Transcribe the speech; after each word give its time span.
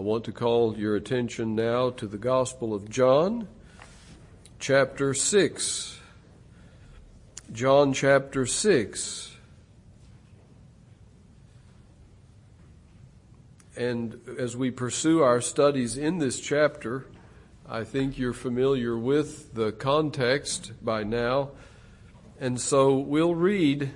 I 0.00 0.02
want 0.02 0.24
to 0.24 0.32
call 0.32 0.78
your 0.78 0.96
attention 0.96 1.54
now 1.54 1.90
to 1.90 2.06
the 2.06 2.16
Gospel 2.16 2.72
of 2.72 2.88
John, 2.88 3.46
chapter 4.58 5.12
6. 5.12 6.00
John 7.52 7.92
chapter 7.92 8.46
6. 8.46 9.36
And 13.76 14.18
as 14.38 14.56
we 14.56 14.70
pursue 14.70 15.20
our 15.20 15.42
studies 15.42 15.98
in 15.98 16.16
this 16.16 16.40
chapter, 16.40 17.04
I 17.68 17.84
think 17.84 18.16
you're 18.16 18.32
familiar 18.32 18.96
with 18.96 19.52
the 19.52 19.70
context 19.70 20.72
by 20.82 21.04
now. 21.04 21.50
And 22.40 22.58
so 22.58 22.96
we'll 22.96 23.34
read 23.34 23.90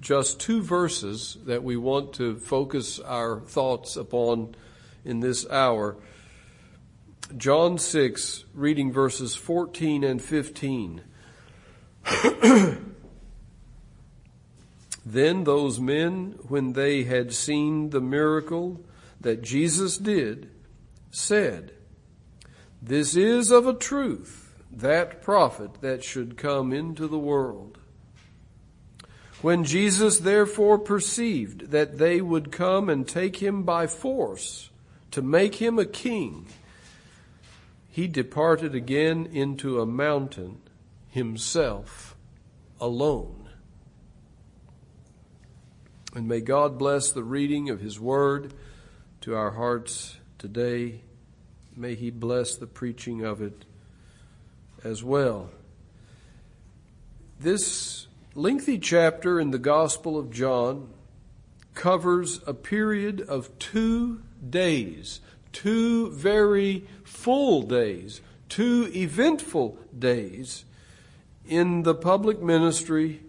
just 0.00 0.40
two 0.40 0.62
verses 0.62 1.36
that 1.44 1.62
we 1.62 1.76
want 1.76 2.14
to 2.14 2.36
focus 2.36 2.98
our 3.00 3.40
thoughts 3.40 3.96
upon 3.96 4.54
in 5.04 5.20
this 5.20 5.48
hour. 5.48 5.96
John 7.36 7.78
6, 7.78 8.44
reading 8.54 8.92
verses 8.92 9.36
14 9.36 10.02
and 10.02 10.20
15. 10.20 11.02
then 15.06 15.44
those 15.44 15.78
men, 15.78 16.38
when 16.48 16.72
they 16.72 17.04
had 17.04 17.32
seen 17.32 17.90
the 17.90 18.00
miracle 18.00 18.80
that 19.20 19.42
Jesus 19.42 19.96
did, 19.96 20.50
said, 21.10 21.72
This 22.82 23.14
is 23.14 23.50
of 23.50 23.66
a 23.66 23.74
truth 23.74 24.54
that 24.72 25.22
prophet 25.22 25.80
that 25.82 26.02
should 26.02 26.36
come 26.36 26.72
into 26.72 27.06
the 27.06 27.18
world. 27.18 27.78
When 29.42 29.64
Jesus 29.64 30.18
therefore 30.18 30.78
perceived 30.78 31.70
that 31.70 31.98
they 31.98 32.20
would 32.20 32.50
come 32.52 32.88
and 32.88 33.06
take 33.06 33.36
him 33.36 33.62
by 33.62 33.86
force 33.86 34.69
to 35.10 35.22
make 35.22 35.56
him 35.56 35.78
a 35.78 35.84
king, 35.84 36.46
he 37.88 38.06
departed 38.06 38.74
again 38.74 39.26
into 39.26 39.80
a 39.80 39.86
mountain 39.86 40.60
himself 41.08 42.16
alone. 42.80 43.48
And 46.14 46.26
may 46.26 46.40
God 46.40 46.78
bless 46.78 47.10
the 47.10 47.22
reading 47.22 47.70
of 47.70 47.80
his 47.80 48.00
word 48.00 48.52
to 49.20 49.36
our 49.36 49.52
hearts 49.52 50.16
today. 50.38 51.02
May 51.76 51.94
he 51.94 52.10
bless 52.10 52.56
the 52.56 52.66
preaching 52.66 53.24
of 53.24 53.40
it 53.40 53.64
as 54.82 55.04
well. 55.04 55.50
This 57.38 58.06
lengthy 58.34 58.78
chapter 58.78 59.38
in 59.38 59.50
the 59.50 59.58
Gospel 59.58 60.18
of 60.18 60.30
John 60.30 60.88
covers 61.74 62.40
a 62.46 62.54
period 62.54 63.20
of 63.20 63.56
two 63.58 64.22
days, 64.48 65.20
two 65.52 66.10
very 66.10 66.86
full 67.04 67.62
days, 67.62 68.20
two 68.48 68.90
eventful 68.94 69.78
days 69.96 70.64
in 71.46 71.82
the 71.82 71.94
public 71.94 72.40
ministry 72.40 73.20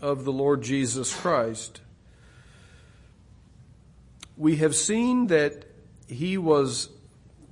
of 0.00 0.24
the 0.24 0.32
Lord 0.32 0.62
Jesus 0.62 1.14
Christ. 1.14 1.80
We 4.36 4.56
have 4.56 4.74
seen 4.74 5.28
that 5.28 5.64
he 6.06 6.36
was 6.36 6.90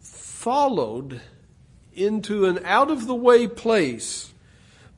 followed 0.01 1.21
into 1.95 2.47
an 2.47 2.61
out 2.65 2.91
of 2.91 3.07
the 3.07 3.15
way 3.15 3.47
place 3.47 4.33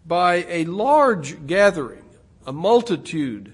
by 0.07 0.45
a 0.49 0.65
large 0.65 1.47
gathering, 1.47 2.05
a 2.47 2.53
multitude 2.53 3.53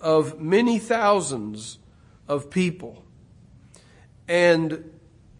of 0.00 0.40
many 0.40 0.78
thousands 0.78 1.78
of 2.26 2.50
people. 2.50 3.04
And 4.28 4.90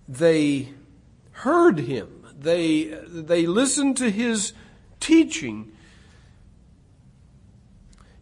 they 0.08 0.70
heard 1.32 1.80
him. 1.80 2.26
They, 2.38 2.84
they 2.84 3.46
listened 3.46 3.96
to 3.98 4.10
his 4.10 4.52
teaching. 5.00 5.72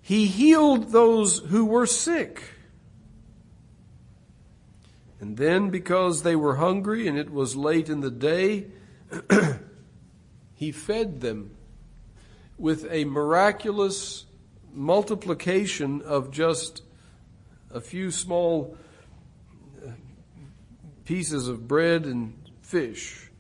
He 0.03 0.27
healed 0.27 0.91
those 0.91 1.39
who 1.39 1.65
were 1.65 1.87
sick. 1.87 2.43
And 5.21 5.37
then 5.37 5.71
because 5.71 6.23
they 6.23 6.37
were 6.37 6.57
hungry 6.57 7.07
and 7.09 7.19
it 7.19 7.31
was 7.31 7.57
late 7.57 7.89
in 7.89 8.01
the 8.01 8.11
day, 8.11 8.67
he 10.55 10.73
fed 10.73 11.21
them 11.21 11.53
with 12.59 12.87
a 12.91 13.05
miraculous 13.05 14.27
multiplication 14.73 16.03
of 16.03 16.31
just 16.31 16.83
a 17.71 17.81
few 17.81 18.11
small 18.11 18.77
pieces 21.07 21.49
of 21.49 21.67
bread 21.67 22.05
and 22.05 22.35
fish. 22.61 23.31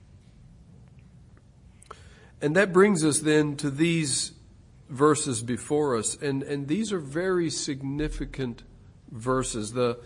And 2.40 2.56
that 2.56 2.72
brings 2.72 3.04
us 3.04 3.20
then 3.20 3.56
to 3.56 3.70
these 3.70 4.32
verses 4.88 5.42
before 5.42 5.96
us. 5.96 6.16
And, 6.16 6.42
and 6.42 6.68
these 6.68 6.92
are 6.92 6.98
very 6.98 7.50
significant 7.50 8.62
verses. 9.10 9.72
The, 9.72 9.98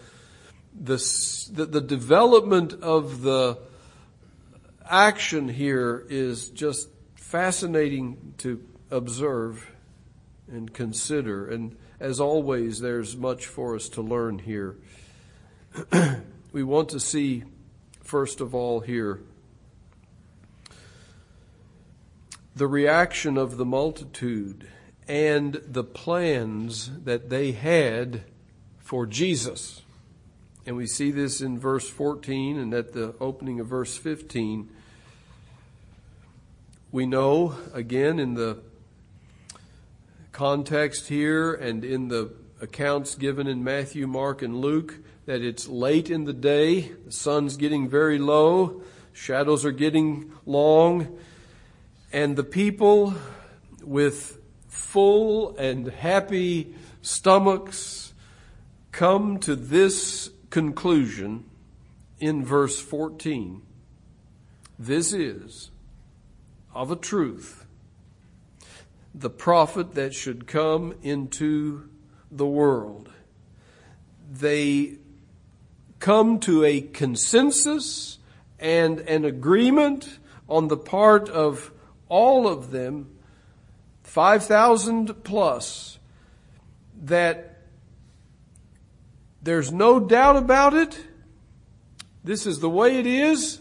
the, 0.75 0.97
the, 1.53 1.67
the 1.67 1.81
development 1.81 2.75
of 2.83 3.23
the 3.23 3.59
action 4.89 5.49
here 5.49 6.05
is 6.09 6.49
just 6.49 6.89
fascinating 7.15 8.35
to 8.39 8.65
observe 8.91 9.71
and 10.51 10.73
consider. 10.73 11.49
And 11.49 11.77
as 12.01 12.21
always, 12.21 12.81
there's 12.81 13.17
much 13.17 13.47
for 13.47 13.77
us 13.77 13.89
to 13.91 14.03
learn 14.03 14.39
here. 14.39 14.77
we 16.53 16.63
want 16.63 16.89
to 16.91 17.01
see, 17.01 17.45
first 18.11 18.41
of 18.41 18.57
all, 18.57 18.81
here 18.81 19.21
the 22.57 22.67
reaction 22.67 23.39
of 23.39 23.57
the 23.57 23.65
multitude 23.65 24.67
and 25.07 25.63
the 25.65 25.85
plans 25.85 26.91
that 27.05 27.31
they 27.31 27.53
had 27.53 28.23
for 28.81 29.07
Jesus. 29.07 29.83
And 30.67 30.77
we 30.77 30.89
see 30.89 31.13
this 31.13 31.41
in 31.41 31.57
verse 31.57 31.89
14 31.89 32.59
and 32.59 32.75
at 32.75 32.95
the 32.95 33.15
opening 33.21 33.61
of 33.61 33.69
verse 33.69 33.97
15. 33.97 34.69
We 36.91 37.07
know, 37.07 37.55
again, 37.73 38.19
in 38.19 38.35
the 38.35 38.59
context 40.33 41.07
here 41.07 41.55
and 41.55 41.85
in 41.85 42.09
the 42.09 42.33
accounts 42.61 43.15
given 43.15 43.47
in 43.47 43.63
Matthew, 43.63 44.09
Mark, 44.09 44.43
and 44.43 44.57
Luke 44.57 44.97
that 45.31 45.43
it's 45.43 45.69
late 45.69 46.11
in 46.11 46.25
the 46.25 46.33
day, 46.33 46.91
the 47.07 47.13
sun's 47.13 47.57
getting 47.57 47.89
very 47.89 48.19
low, 48.19 48.83
shadows 49.13 49.65
are 49.65 49.71
getting 49.71 50.33
long, 50.45 51.17
and 52.13 52.35
the 52.35 52.43
people 52.43 53.15
with 53.81 54.41
full 54.67 55.57
and 55.57 55.87
happy 55.87 56.75
stomachs 57.01 58.13
come 58.91 59.39
to 59.39 59.55
this 59.55 60.31
conclusion 60.51 61.45
in 62.19 62.45
verse 62.45 62.81
14. 62.81 63.63
This 64.81 65.13
is 65.13 65.71
of 66.75 66.91
a 66.91 66.97
truth 66.97 67.67
the 69.15 69.31
prophet 69.31 69.95
that 69.95 70.13
should 70.13 70.49
come 70.49 70.93
into 71.05 71.89
the 72.33 72.47
world. 72.47 73.09
They 74.29 74.97
come 76.01 76.41
to 76.41 76.65
a 76.65 76.81
consensus 76.81 78.19
and 78.59 79.01
an 79.01 79.25
agreement 79.25 80.19
on 80.49 80.69
the 80.69 80.77
part 80.77 81.29
of 81.29 81.71
all 82.09 82.49
of 82.49 82.71
them, 82.73 83.09
5,000 84.03 85.23
plus, 85.23 85.99
that 87.03 87.59
there's 89.43 89.71
no 89.71 90.01
doubt 90.01 90.37
about 90.37 90.75
it. 90.75 91.07
This 92.25 92.47
is 92.47 92.61
the 92.61 92.69
way 92.69 92.99
it 92.99 93.07
is. 93.07 93.61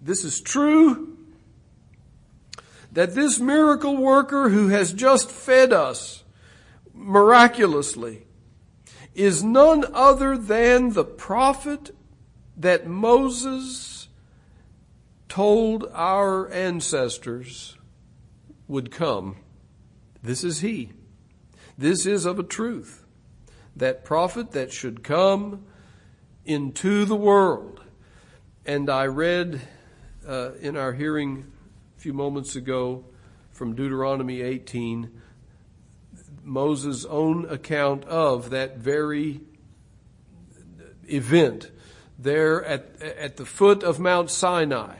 This 0.00 0.24
is 0.24 0.40
true 0.40 1.16
that 2.92 3.14
this 3.14 3.38
miracle 3.38 3.96
worker 3.96 4.48
who 4.48 4.68
has 4.68 4.92
just 4.92 5.30
fed 5.30 5.72
us 5.72 6.24
miraculously 6.94 8.26
is 9.14 9.42
none 9.42 9.84
other 9.92 10.36
than 10.36 10.92
the 10.92 11.04
prophet 11.04 11.94
that 12.56 12.86
Moses 12.86 14.08
told 15.28 15.86
our 15.92 16.50
ancestors 16.50 17.76
would 18.68 18.90
come. 18.90 19.36
This 20.22 20.44
is 20.44 20.60
he. 20.60 20.92
This 21.78 22.04
is 22.04 22.24
of 22.24 22.38
a 22.38 22.42
truth. 22.42 23.06
That 23.74 24.04
prophet 24.04 24.52
that 24.52 24.72
should 24.72 25.02
come 25.02 25.64
into 26.44 27.04
the 27.04 27.16
world. 27.16 27.80
And 28.66 28.90
I 28.90 29.06
read 29.06 29.60
uh, 30.26 30.52
in 30.60 30.76
our 30.76 30.92
hearing 30.92 31.50
a 31.96 32.00
few 32.00 32.12
moments 32.12 32.56
ago 32.56 33.04
from 33.50 33.74
Deuteronomy 33.74 34.42
18, 34.42 35.10
Moses' 36.42 37.04
own 37.04 37.48
account 37.48 38.04
of 38.04 38.50
that 38.50 38.78
very 38.78 39.40
event 41.08 41.70
there 42.18 42.64
at, 42.64 43.00
at 43.02 43.36
the 43.36 43.46
foot 43.46 43.82
of 43.82 43.98
Mount 43.98 44.30
Sinai 44.30 44.96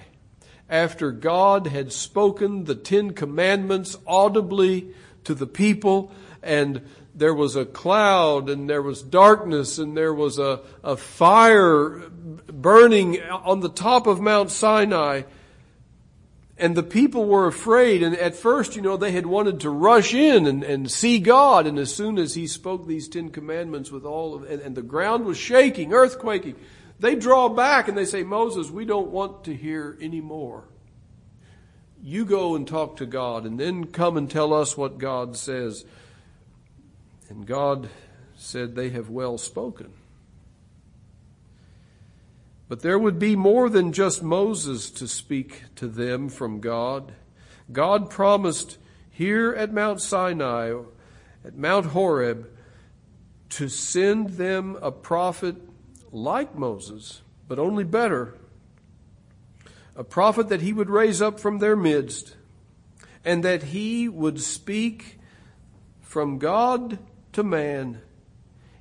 after 0.69 1.11
God 1.11 1.67
had 1.67 1.93
spoken 1.93 2.65
the 2.65 2.75
Ten 2.75 3.13
Commandments 3.13 3.97
audibly 4.07 4.95
to 5.25 5.35
the 5.35 5.47
people 5.47 6.13
and 6.43 6.83
there 7.15 7.35
was 7.35 7.57
a 7.57 7.67
cloud 7.67 8.49
and 8.49 8.71
there 8.71 8.81
was 8.81 9.03
darkness 9.03 9.79
and 9.79 9.97
there 9.97 10.15
was 10.15 10.39
a, 10.39 10.61
a 10.83 10.97
fire 10.97 12.09
burning 12.47 13.21
on 13.21 13.61
the 13.61 13.69
top 13.69 14.07
of 14.07 14.21
Mount 14.21 14.51
Sinai. 14.51 15.23
And 16.61 16.77
the 16.77 16.83
people 16.83 17.25
were 17.25 17.47
afraid. 17.47 18.03
And 18.03 18.15
at 18.17 18.37
first, 18.37 18.77
you 18.77 18.83
know, 18.83 18.99
they 18.99 19.13
had 19.13 19.25
wanted 19.25 19.61
to 19.61 19.71
rush 19.71 20.13
in 20.13 20.47
and, 20.47 20.63
and 20.63 20.91
see 20.91 21.19
God. 21.19 21.67
And 21.67 21.79
as 21.79 21.93
soon 21.93 22.19
as 22.19 22.35
he 22.35 22.47
spoke 22.47 22.87
these 22.87 23.09
Ten 23.09 23.31
Commandments 23.31 23.91
with 23.91 24.05
all 24.05 24.35
of, 24.35 24.45
and, 24.49 24.61
and 24.61 24.77
the 24.77 24.83
ground 24.83 25.25
was 25.25 25.39
shaking, 25.39 25.91
earthquaking, 25.91 26.57
they 26.99 27.15
draw 27.15 27.49
back 27.49 27.89
and 27.89 27.97
they 27.97 28.05
say, 28.05 28.23
Moses, 28.23 28.71
we 28.71 28.85
don't 28.85 29.11
want 29.11 29.45
to 29.45 29.57
hear 29.57 29.97
any 30.03 30.21
more. 30.21 30.65
You 32.03 32.27
go 32.27 32.55
and 32.55 32.69
talk 32.69 32.99
to 32.99 33.07
God 33.07 33.47
and 33.47 33.59
then 33.59 33.87
come 33.87 34.19
and 34.19 34.31
tell 34.31 34.53
us 34.53 34.77
what 34.77 34.99
God 34.99 35.37
says. 35.37 35.85
And 37.31 37.47
God 37.47 37.89
said, 38.37 38.75
They 38.75 38.91
have 38.91 39.09
well 39.09 39.39
spoken. 39.39 39.93
But 42.71 42.83
there 42.83 43.01
would 43.01 43.19
be 43.19 43.35
more 43.35 43.69
than 43.69 43.93
just 43.93 44.23
Moses 44.23 44.91
to 44.93 45.09
speak 45.09 45.65
to 45.75 45.89
them 45.89 46.29
from 46.29 46.61
God. 46.61 47.11
God 47.73 48.11
promised 48.11 48.79
here 49.11 49.53
at 49.53 49.73
Mount 49.73 50.01
Sinai, 50.01 50.75
at 51.45 51.57
Mount 51.57 51.87
Horeb, 51.87 52.49
to 53.49 53.69
send 53.69 54.35
them 54.35 54.79
a 54.81 54.93
prophet 54.93 55.57
like 56.13 56.55
Moses, 56.55 57.23
but 57.49 57.59
only 57.59 57.83
better. 57.83 58.37
A 59.97 60.05
prophet 60.05 60.49
that 60.49 60.61
he 60.61 60.73
would 60.73 60.91
raise 60.91 61.21
up 61.21 61.41
from 61.41 61.59
their 61.59 61.75
midst, 61.75 62.37
and 63.25 63.43
that 63.43 63.65
he 63.65 64.09
would 64.09 64.41
speak 64.41 65.19
from 66.01 66.39
God 66.39 67.01
to 67.33 67.43
man. 67.43 68.01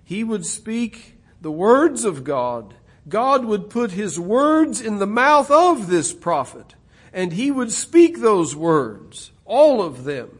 He 0.03 0.23
would 0.23 0.45
speak 0.45 1.17
the 1.41 1.51
words 1.51 2.05
of 2.05 2.23
God. 2.23 2.75
God 3.09 3.45
would 3.45 3.69
put 3.69 3.91
his 3.91 4.19
words 4.19 4.79
in 4.79 4.99
the 4.99 5.07
mouth 5.07 5.51
of 5.51 5.87
this 5.87 6.13
prophet, 6.13 6.75
and 7.11 7.33
he 7.33 7.51
would 7.51 7.71
speak 7.71 8.19
those 8.19 8.55
words, 8.55 9.31
all 9.45 9.81
of 9.81 10.03
them. 10.03 10.39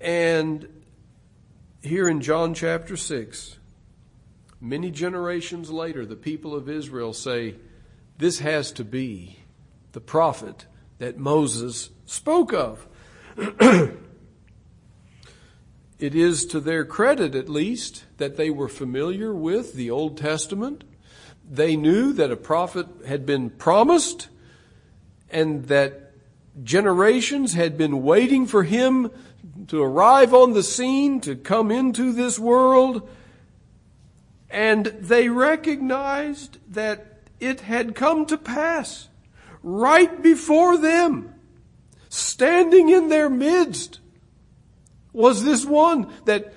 And 0.00 0.68
here 1.80 2.08
in 2.08 2.20
John 2.20 2.54
chapter 2.54 2.96
6, 2.96 3.58
many 4.60 4.90
generations 4.90 5.70
later, 5.70 6.04
the 6.04 6.16
people 6.16 6.54
of 6.54 6.68
Israel 6.68 7.12
say, 7.12 7.54
This 8.18 8.40
has 8.40 8.72
to 8.72 8.84
be 8.84 9.38
the 9.92 10.00
prophet 10.00 10.66
that 10.98 11.18
Moses 11.18 11.90
spoke 12.04 12.52
of. 12.52 12.86
It 15.98 16.14
is 16.14 16.46
to 16.46 16.60
their 16.60 16.84
credit, 16.84 17.34
at 17.34 17.48
least, 17.48 18.04
that 18.18 18.36
they 18.36 18.50
were 18.50 18.68
familiar 18.68 19.34
with 19.34 19.74
the 19.74 19.90
Old 19.90 20.16
Testament. 20.16 20.84
They 21.50 21.76
knew 21.76 22.12
that 22.14 22.30
a 22.30 22.36
prophet 22.36 22.86
had 23.06 23.24
been 23.24 23.50
promised 23.50 24.28
and 25.30 25.64
that 25.66 26.12
generations 26.62 27.54
had 27.54 27.78
been 27.78 28.02
waiting 28.02 28.46
for 28.46 28.64
him 28.64 29.10
to 29.68 29.82
arrive 29.82 30.34
on 30.34 30.52
the 30.52 30.62
scene, 30.62 31.20
to 31.20 31.36
come 31.36 31.70
into 31.70 32.12
this 32.12 32.38
world. 32.38 33.08
And 34.50 34.86
they 34.86 35.28
recognized 35.28 36.58
that 36.72 37.18
it 37.40 37.60
had 37.60 37.94
come 37.94 38.26
to 38.26 38.38
pass 38.38 39.08
right 39.62 40.22
before 40.22 40.76
them, 40.76 41.34
standing 42.08 42.88
in 42.88 43.08
their 43.08 43.28
midst 43.30 44.00
was 45.12 45.44
this 45.44 45.64
one 45.64 46.12
that 46.26 46.52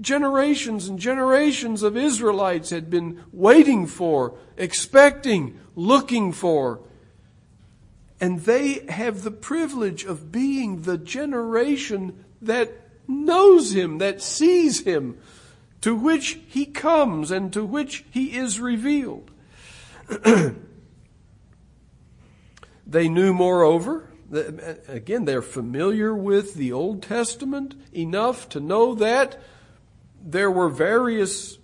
generations 0.00 0.88
and 0.88 0.98
generations 0.98 1.82
of 1.82 1.96
Israelites 1.96 2.70
had 2.70 2.90
been 2.90 3.22
waiting 3.32 3.86
for, 3.86 4.34
expecting, 4.56 5.58
looking 5.74 6.32
for. 6.32 6.80
And 8.20 8.40
they 8.40 8.84
have 8.88 9.22
the 9.22 9.30
privilege 9.30 10.04
of 10.04 10.32
being 10.32 10.82
the 10.82 10.98
generation 10.98 12.24
that 12.42 12.72
knows 13.08 13.72
Him, 13.72 13.98
that 13.98 14.22
sees 14.22 14.80
Him, 14.80 15.18
to 15.80 15.94
which 15.94 16.38
He 16.46 16.66
comes 16.66 17.30
and 17.30 17.52
to 17.52 17.64
which 17.64 18.04
He 18.10 18.36
is 18.36 18.60
revealed. 18.60 19.30
they 22.86 23.08
knew, 23.08 23.32
moreover, 23.32 24.10
that, 24.30 24.84
Again, 24.88 25.24
they're 25.24 25.42
familiar 25.42 26.14
with 26.14 26.54
the 26.54 26.72
Old 26.72 27.02
Testament 27.02 27.74
enough 27.92 28.48
to 28.50 28.60
know 28.60 28.94
that 28.94 29.40
there 30.22 30.50
were 30.50 30.68
various 30.68 31.58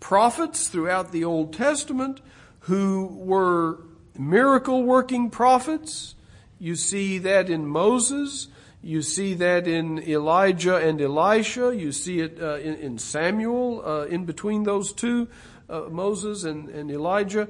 prophets 0.00 0.68
throughout 0.68 1.12
the 1.12 1.24
Old 1.24 1.52
Testament 1.52 2.20
who 2.60 3.06
were 3.06 3.80
miracle 4.18 4.82
working 4.82 5.30
prophets. 5.30 6.14
You 6.58 6.76
see 6.76 7.18
that 7.18 7.48
in 7.48 7.66
Moses. 7.66 8.48
You 8.82 9.02
see 9.02 9.34
that 9.34 9.66
in 9.66 9.98
Elijah 9.98 10.76
and 10.76 11.00
Elisha. 11.00 11.74
You 11.76 11.92
see 11.92 12.20
it 12.20 12.38
uh, 12.40 12.56
in, 12.56 12.76
in, 12.76 12.98
Samuel, 12.98 13.82
uh, 13.84 14.04
in 14.06 14.24
between 14.24 14.64
those 14.64 14.92
two, 14.92 15.28
uh, 15.68 15.82
Moses 15.90 16.44
and, 16.44 16.68
and 16.68 16.90
Elijah. 16.90 17.48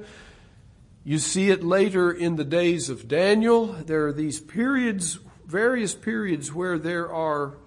You 1.03 1.17
see 1.19 1.49
it 1.49 1.63
later 1.63 2.11
in 2.11 2.35
the 2.35 2.43
days 2.43 2.89
of 2.89 3.07
Daniel. 3.07 3.67
There 3.67 4.07
are 4.07 4.13
these 4.13 4.39
periods, 4.39 5.19
various 5.47 5.95
periods, 5.95 6.53
where 6.53 6.77
there 6.77 7.11
are 7.11 7.57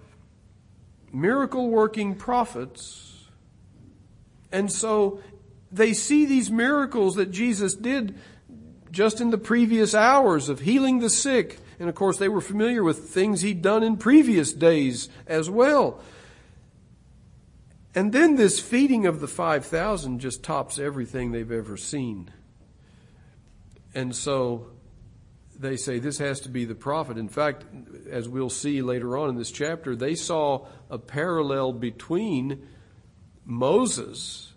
miracle 1.15 1.69
working 1.69 2.15
prophets. 2.15 3.25
And 4.51 4.71
so 4.71 5.21
they 5.71 5.93
see 5.93 6.25
these 6.25 6.51
miracles 6.51 7.15
that 7.15 7.31
Jesus 7.31 7.73
did 7.73 8.15
just 8.91 9.19
in 9.19 9.29
the 9.29 9.37
previous 9.37 9.93
hours 9.93 10.49
of 10.49 10.61
healing 10.61 10.99
the 10.99 11.09
sick. 11.09 11.59
And 11.79 11.89
of 11.89 11.95
course, 11.95 12.17
they 12.17 12.29
were 12.29 12.41
familiar 12.41 12.83
with 12.83 13.09
things 13.09 13.41
he'd 13.41 13.61
done 13.61 13.83
in 13.83 13.97
previous 13.97 14.53
days 14.53 15.09
as 15.27 15.49
well. 15.49 15.99
And 17.93 18.11
then 18.11 18.35
this 18.35 18.59
feeding 18.59 19.05
of 19.05 19.21
the 19.21 19.27
5,000 19.27 20.19
just 20.19 20.43
tops 20.43 20.79
everything 20.79 21.31
they've 21.31 21.51
ever 21.51 21.77
seen. 21.77 22.31
And 23.93 24.13
so 24.13 24.67
they 25.57 25.77
say 25.77 25.99
this 25.99 26.17
has 26.17 26.41
to 26.41 26.49
be 26.49 26.65
the 26.65 26.75
prophet. 26.75 27.17
In 27.17 27.29
fact, 27.29 27.63
as 28.09 28.27
we'll 28.27 28.49
see 28.49 28.81
later 28.81 29.17
on 29.17 29.29
in 29.29 29.37
this 29.37 29.51
chapter, 29.51 29.95
they 29.95 30.15
saw 30.15 30.67
a 30.89 30.97
parallel 30.97 31.73
between 31.73 32.67
Moses 33.45 34.53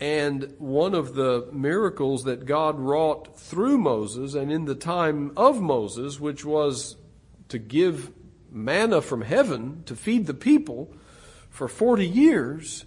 and 0.00 0.54
one 0.58 0.94
of 0.94 1.14
the 1.14 1.48
miracles 1.52 2.24
that 2.24 2.46
God 2.46 2.78
wrought 2.78 3.38
through 3.38 3.78
Moses 3.78 4.34
and 4.34 4.52
in 4.52 4.64
the 4.64 4.74
time 4.74 5.32
of 5.36 5.60
Moses, 5.60 6.20
which 6.20 6.44
was 6.44 6.96
to 7.48 7.58
give 7.58 8.12
manna 8.50 9.02
from 9.02 9.22
heaven 9.22 9.82
to 9.86 9.96
feed 9.96 10.26
the 10.26 10.34
people 10.34 10.94
for 11.50 11.68
40 11.68 12.06
years 12.06 12.84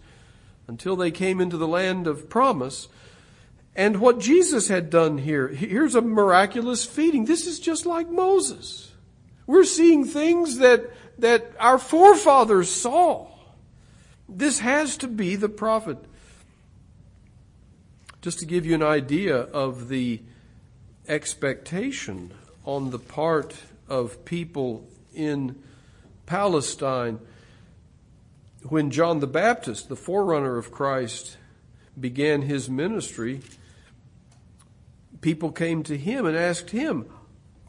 until 0.67 0.95
they 0.95 1.11
came 1.11 1.41
into 1.41 1.57
the 1.57 1.67
land 1.67 2.07
of 2.07 2.29
promise 2.29 2.87
and 3.75 3.97
what 3.97 4.19
Jesus 4.19 4.67
had 4.67 4.89
done 4.89 5.17
here. 5.17 5.47
Here's 5.47 5.95
a 5.95 6.01
miraculous 6.01 6.85
feeding. 6.85 7.25
This 7.25 7.47
is 7.47 7.59
just 7.59 7.85
like 7.85 8.09
Moses. 8.09 8.91
We're 9.47 9.63
seeing 9.63 10.05
things 10.05 10.57
that, 10.57 10.91
that 11.21 11.51
our 11.59 11.77
forefathers 11.77 12.69
saw. 12.69 13.27
This 14.27 14.59
has 14.59 14.97
to 14.97 15.07
be 15.07 15.35
the 15.35 15.49
prophet. 15.49 15.97
Just 18.21 18.39
to 18.39 18.45
give 18.45 18.65
you 18.65 18.73
an 18.75 18.83
idea 18.83 19.37
of 19.37 19.87
the 19.87 20.19
expectation 21.07 22.33
on 22.65 22.89
the 22.89 22.99
part 22.99 23.55
of 23.87 24.25
people 24.25 24.87
in 25.13 25.61
Palestine, 26.25 27.19
when 28.63 28.89
John 28.89 29.19
the 29.19 29.27
Baptist, 29.27 29.89
the 29.89 29.95
forerunner 29.95 30.57
of 30.57 30.71
Christ, 30.71 31.37
began 31.99 32.41
his 32.41 32.67
ministry, 32.67 33.41
people 35.19 35.51
came 35.51 35.83
to 35.83 35.97
him 35.97 36.25
and 36.25 36.35
asked 36.35 36.71
him, 36.71 37.05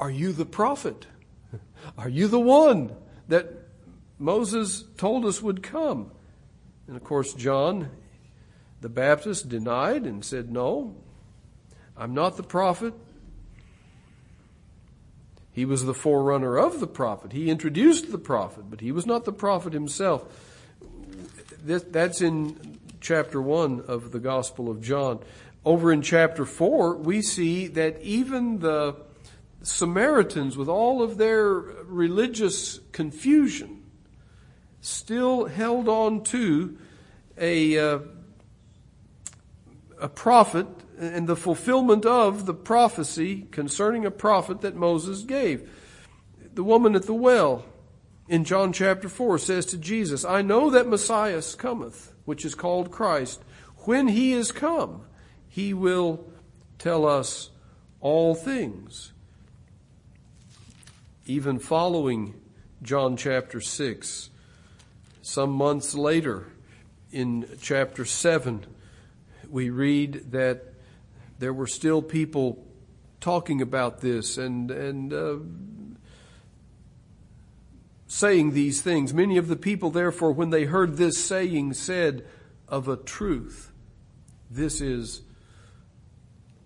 Are 0.00 0.10
you 0.10 0.32
the 0.32 0.46
prophet? 0.46 1.06
Are 1.98 2.08
you 2.08 2.28
the 2.28 2.40
one 2.40 2.96
that 3.32 3.50
Moses 4.18 4.84
told 4.98 5.24
us 5.24 5.40
would 5.40 5.62
come? 5.62 6.10
And 6.86 6.96
of 6.96 7.02
course, 7.02 7.32
John 7.32 7.88
the 8.82 8.90
Baptist 8.90 9.48
denied 9.48 10.02
and 10.02 10.22
said, 10.22 10.50
No, 10.50 10.96
I'm 11.96 12.12
not 12.12 12.36
the 12.36 12.42
prophet. 12.42 12.92
He 15.52 15.64
was 15.64 15.84
the 15.84 15.94
forerunner 15.94 16.58
of 16.58 16.80
the 16.80 16.86
prophet. 16.86 17.32
He 17.32 17.48
introduced 17.48 18.10
the 18.10 18.18
prophet, 18.18 18.64
but 18.68 18.80
he 18.80 18.92
was 18.92 19.06
not 19.06 19.24
the 19.24 19.32
prophet 19.32 19.72
himself. 19.72 20.24
That's 21.64 22.20
in 22.20 22.78
chapter 23.00 23.40
1 23.40 23.84
of 23.86 24.12
the 24.12 24.18
Gospel 24.18 24.70
of 24.70 24.82
John. 24.82 25.20
over 25.64 25.92
in 25.92 26.02
chapter 26.02 26.44
4, 26.44 26.96
we 26.96 27.22
see 27.22 27.68
that 27.68 28.00
even 28.02 28.58
the 28.58 28.96
Samaritans, 29.62 30.56
with 30.56 30.68
all 30.68 31.02
of 31.02 31.18
their 31.18 31.48
religious 31.52 32.80
confusion, 32.92 33.82
still 34.80 35.46
held 35.46 35.88
on 35.88 36.24
to 36.24 36.76
a, 37.38 37.78
uh, 37.78 37.98
a 40.00 40.08
prophet 40.08 40.66
and 40.98 41.26
the 41.26 41.36
fulfillment 41.36 42.04
of 42.04 42.46
the 42.46 42.54
prophecy 42.54 43.42
concerning 43.50 44.04
a 44.04 44.10
prophet 44.10 44.60
that 44.60 44.76
Moses 44.76 45.22
gave. 45.22 45.68
The 46.54 46.64
woman 46.64 46.94
at 46.94 47.04
the 47.04 47.14
well 47.14 47.64
in 48.28 48.44
John 48.44 48.72
chapter 48.72 49.08
4 49.08 49.38
says 49.38 49.66
to 49.66 49.78
Jesus, 49.78 50.24
I 50.24 50.42
know 50.42 50.70
that 50.70 50.86
Messiah 50.86 51.42
cometh, 51.56 52.12
which 52.24 52.44
is 52.44 52.54
called 52.54 52.90
Christ. 52.90 53.42
When 53.84 54.08
he 54.08 54.32
is 54.32 54.52
come, 54.52 55.04
he 55.48 55.74
will 55.74 56.30
tell 56.78 57.06
us 57.06 57.50
all 58.00 58.34
things. 58.34 59.12
Even 61.26 61.58
following 61.60 62.34
John 62.82 63.16
chapter 63.16 63.60
6, 63.60 64.30
some 65.22 65.50
months 65.50 65.94
later, 65.94 66.46
in 67.12 67.46
chapter 67.60 68.04
7, 68.04 68.66
we 69.48 69.70
read 69.70 70.32
that 70.32 70.74
there 71.38 71.52
were 71.52 71.68
still 71.68 72.02
people 72.02 72.64
talking 73.20 73.62
about 73.62 74.00
this 74.00 74.36
and, 74.36 74.70
and 74.72 75.12
uh, 75.12 75.36
saying 78.08 78.52
these 78.52 78.80
things. 78.80 79.14
Many 79.14 79.36
of 79.36 79.46
the 79.46 79.56
people, 79.56 79.90
therefore, 79.90 80.32
when 80.32 80.50
they 80.50 80.64
heard 80.64 80.96
this 80.96 81.24
saying, 81.24 81.74
said, 81.74 82.26
Of 82.66 82.88
a 82.88 82.96
truth, 82.96 83.70
this 84.50 84.80
is 84.80 85.22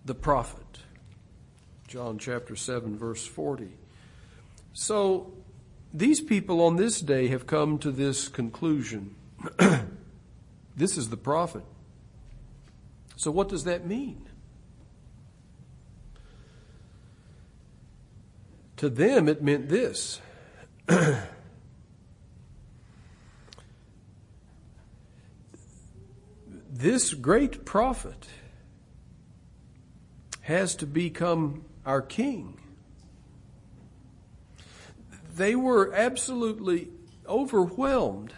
the 0.04 0.14
prophet. 0.14 0.62
John 1.88 2.18
chapter 2.18 2.56
7, 2.56 2.96
verse 2.96 3.26
40. 3.26 3.68
So, 4.78 5.32
these 5.94 6.20
people 6.20 6.60
on 6.60 6.76
this 6.76 7.00
day 7.00 7.28
have 7.28 7.46
come 7.46 7.78
to 7.78 7.90
this 7.90 8.28
conclusion. 8.28 9.14
this 10.76 10.98
is 10.98 11.08
the 11.08 11.16
prophet. 11.16 11.62
So, 13.16 13.30
what 13.30 13.48
does 13.48 13.64
that 13.64 13.86
mean? 13.86 14.28
To 18.76 18.90
them, 18.90 19.30
it 19.30 19.42
meant 19.42 19.70
this. 19.70 20.20
this 26.70 27.14
great 27.14 27.64
prophet 27.64 28.26
has 30.42 30.76
to 30.76 30.84
become 30.86 31.64
our 31.86 32.02
king. 32.02 32.58
They 35.36 35.54
were 35.54 35.92
absolutely 35.92 36.88
overwhelmed 37.28 38.32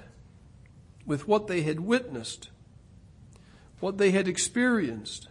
with 1.07 1.29
what 1.29 1.47
they 1.47 1.63
had 1.63 1.79
witnessed, 1.79 2.51
what 3.79 3.99
they 3.99 4.11
had 4.11 4.27
experienced. 4.27 5.29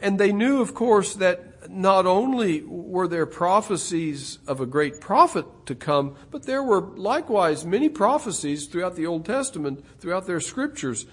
And 0.00 0.18
they 0.18 0.32
knew, 0.32 0.60
of 0.60 0.74
course, 0.74 1.14
that 1.14 1.70
not 1.70 2.04
only 2.04 2.62
were 2.62 3.08
there 3.08 3.24
prophecies 3.24 4.38
of 4.46 4.60
a 4.60 4.66
great 4.66 5.00
prophet 5.00 5.46
to 5.64 5.74
come, 5.74 6.14
but 6.30 6.44
there 6.44 6.62
were 6.62 6.82
likewise 6.82 7.64
many 7.64 7.88
prophecies 7.88 8.66
throughout 8.66 8.96
the 8.96 9.06
Old 9.06 9.24
Testament, 9.24 9.82
throughout 9.98 10.26
their 10.26 10.40
scriptures, 10.40 11.06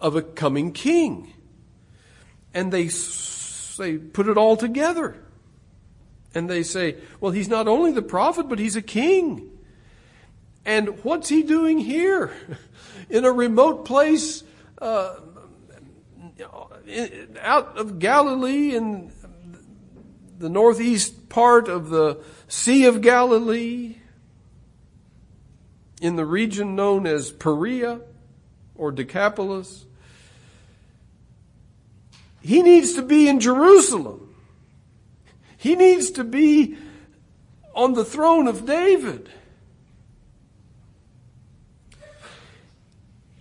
of 0.00 0.16
a 0.16 0.22
coming 0.22 0.72
king. 0.72 1.32
And 2.52 2.72
they 2.72 2.90
they 3.78 3.96
put 3.96 4.26
it 4.26 4.36
all 4.36 4.56
together. 4.56 5.22
And 6.36 6.50
they 6.50 6.62
say, 6.64 6.98
well, 7.18 7.32
he's 7.32 7.48
not 7.48 7.66
only 7.66 7.92
the 7.92 8.02
prophet, 8.02 8.46
but 8.46 8.58
he's 8.58 8.76
a 8.76 8.82
king. 8.82 9.50
And 10.66 11.02
what's 11.02 11.30
he 11.30 11.42
doing 11.42 11.78
here? 11.78 12.30
In 13.08 13.24
a 13.24 13.32
remote 13.32 13.86
place, 13.86 14.42
uh, 14.78 15.14
out 17.40 17.78
of 17.78 17.98
Galilee 17.98 18.74
in 18.76 19.10
the 20.38 20.48
northeast 20.48 21.28
part 21.30 21.68
of 21.68 21.88
the 21.88 22.22
Sea 22.48 22.84
of 22.84 23.00
Galilee, 23.00 23.96
in 26.02 26.16
the 26.16 26.24
region 26.26 26.76
known 26.76 27.06
as 27.06 27.30
Perea 27.30 28.00
or 28.74 28.92
Decapolis. 28.92 29.86
He 32.42 32.62
needs 32.62 32.92
to 32.94 33.02
be 33.02 33.28
in 33.28 33.40
Jerusalem. 33.40 34.25
He 35.66 35.74
needs 35.74 36.12
to 36.12 36.22
be 36.22 36.76
on 37.74 37.94
the 37.94 38.04
throne 38.04 38.46
of 38.46 38.66
David. 38.66 39.28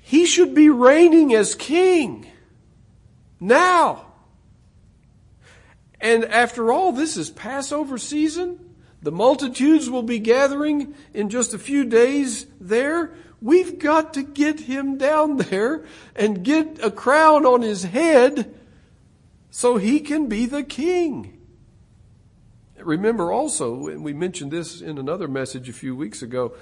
He 0.01 0.25
should 0.25 0.55
be 0.55 0.71
reigning 0.71 1.35
as 1.35 1.53
king 1.53 2.25
now. 3.39 4.07
And 6.01 6.25
after 6.25 6.71
all, 6.71 6.91
this 6.91 7.15
is 7.15 7.29
Passover 7.29 7.99
season. 7.99 8.73
The 9.03 9.11
multitudes 9.11 9.87
will 9.87 10.01
be 10.01 10.17
gathering 10.17 10.95
in 11.13 11.29
just 11.29 11.53
a 11.53 11.59
few 11.59 11.85
days 11.85 12.47
there. 12.59 13.13
We've 13.39 13.77
got 13.77 14.15
to 14.15 14.23
get 14.23 14.61
him 14.61 14.97
down 14.97 15.37
there 15.51 15.85
and 16.15 16.43
get 16.43 16.83
a 16.83 16.89
crown 16.89 17.45
on 17.45 17.61
his 17.61 17.83
head 17.83 18.51
so 19.51 19.77
he 19.77 19.99
can 19.99 20.25
be 20.25 20.47
the 20.47 20.63
king. 20.63 21.34
Remember 22.85 23.31
also, 23.31 23.87
and 23.87 24.03
we 24.03 24.13
mentioned 24.13 24.51
this 24.51 24.81
in 24.81 24.97
another 24.97 25.27
message 25.27 25.69
a 25.69 25.73
few 25.73 25.95
weeks 25.95 26.21
ago, 26.21 26.55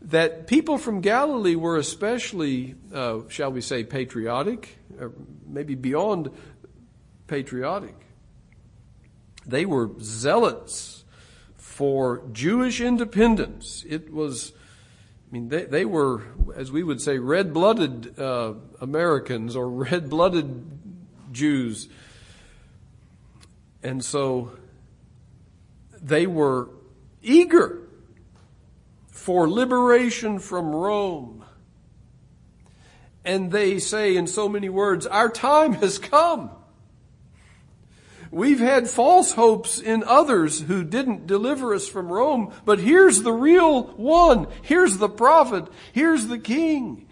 that 0.00 0.46
people 0.46 0.78
from 0.78 1.00
Galilee 1.00 1.56
were 1.56 1.76
especially, 1.76 2.74
uh, 2.94 3.20
shall 3.28 3.52
we 3.52 3.60
say, 3.60 3.84
patriotic, 3.84 4.78
or 4.98 5.12
maybe 5.46 5.74
beyond 5.74 6.30
patriotic. 7.26 7.94
They 9.46 9.66
were 9.66 9.90
zealots 10.00 11.04
for 11.56 12.22
Jewish 12.32 12.80
independence. 12.80 13.84
It 13.88 14.12
was, 14.12 14.52
I 15.28 15.32
mean, 15.32 15.48
they, 15.48 15.64
they 15.64 15.84
were, 15.84 16.22
as 16.54 16.70
we 16.70 16.82
would 16.82 17.00
say, 17.00 17.18
red 17.18 17.52
blooded 17.52 18.18
uh, 18.18 18.54
Americans 18.80 19.56
or 19.56 19.68
red 19.90 20.08
blooded 20.08 20.64
Jews 21.32 21.88
and 23.82 24.04
so 24.04 24.57
they 26.02 26.26
were 26.26 26.70
eager 27.22 27.88
for 29.10 29.48
liberation 29.48 30.38
from 30.38 30.74
Rome. 30.74 31.44
And 33.24 33.52
they 33.52 33.78
say 33.78 34.16
in 34.16 34.26
so 34.26 34.48
many 34.48 34.68
words, 34.68 35.06
our 35.06 35.28
time 35.28 35.74
has 35.74 35.98
come. 35.98 36.50
We've 38.30 38.60
had 38.60 38.88
false 38.88 39.32
hopes 39.32 39.78
in 39.78 40.04
others 40.04 40.60
who 40.60 40.84
didn't 40.84 41.26
deliver 41.26 41.74
us 41.74 41.88
from 41.88 42.12
Rome, 42.12 42.52
but 42.64 42.78
here's 42.78 43.22
the 43.22 43.32
real 43.32 43.84
one. 43.94 44.48
Here's 44.62 44.98
the 44.98 45.08
prophet. 45.08 45.66
Here's 45.92 46.26
the 46.26 46.38
king. 46.38 47.06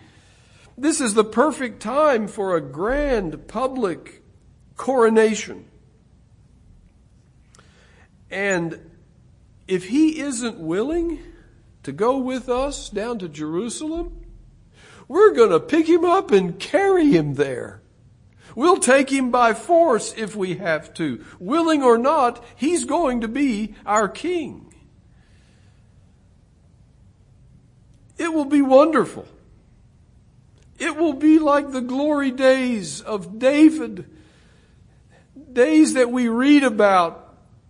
This 0.77 1.01
is 1.01 1.15
the 1.15 1.25
perfect 1.25 1.81
time 1.81 2.29
for 2.29 2.55
a 2.55 2.61
grand 2.61 3.49
public 3.49 4.23
coronation. 4.77 5.67
And 8.31 8.91
if 9.69 9.89
he 9.89 10.21
isn't 10.21 10.59
willing 10.59 11.21
to 11.83 11.93
go 11.93 12.19
with 12.19 12.49
us 12.49 12.89
down 12.89 13.19
to 13.21 13.29
Jerusalem, 13.29 14.25
we're 15.09 15.33
going 15.33 15.51
to 15.51 15.61
pick 15.61 15.89
him 15.89 16.05
up 16.05 16.31
and 16.33 16.59
carry 16.59 17.11
him 17.11 17.35
there. 17.35 17.81
We'll 18.57 18.79
take 18.79 19.11
him 19.11 19.31
by 19.31 19.55
force 19.55 20.15
if 20.17 20.35
we 20.35 20.55
have 20.55 20.95
to. 20.95 21.25
Willing 21.39 21.83
or 21.83 21.99
not, 21.99 22.43
he's 22.57 22.85
going 22.85 23.21
to 23.21 23.29
be 23.29 23.75
our 23.85 24.09
king. 24.09 24.73
It 28.19 28.33
will 28.33 28.47
be 28.47 28.63
wonderful. 28.63 29.29
It 30.79 30.97
will 30.97 31.13
be 31.13 31.39
like 31.39 31.71
the 31.71 31.81
glory 31.81 32.31
days 32.31 33.01
of 33.01 33.39
David, 33.39 34.09
days 35.53 35.95
that 35.95 36.11
we 36.11 36.29
read 36.29 36.65
about 36.65 37.26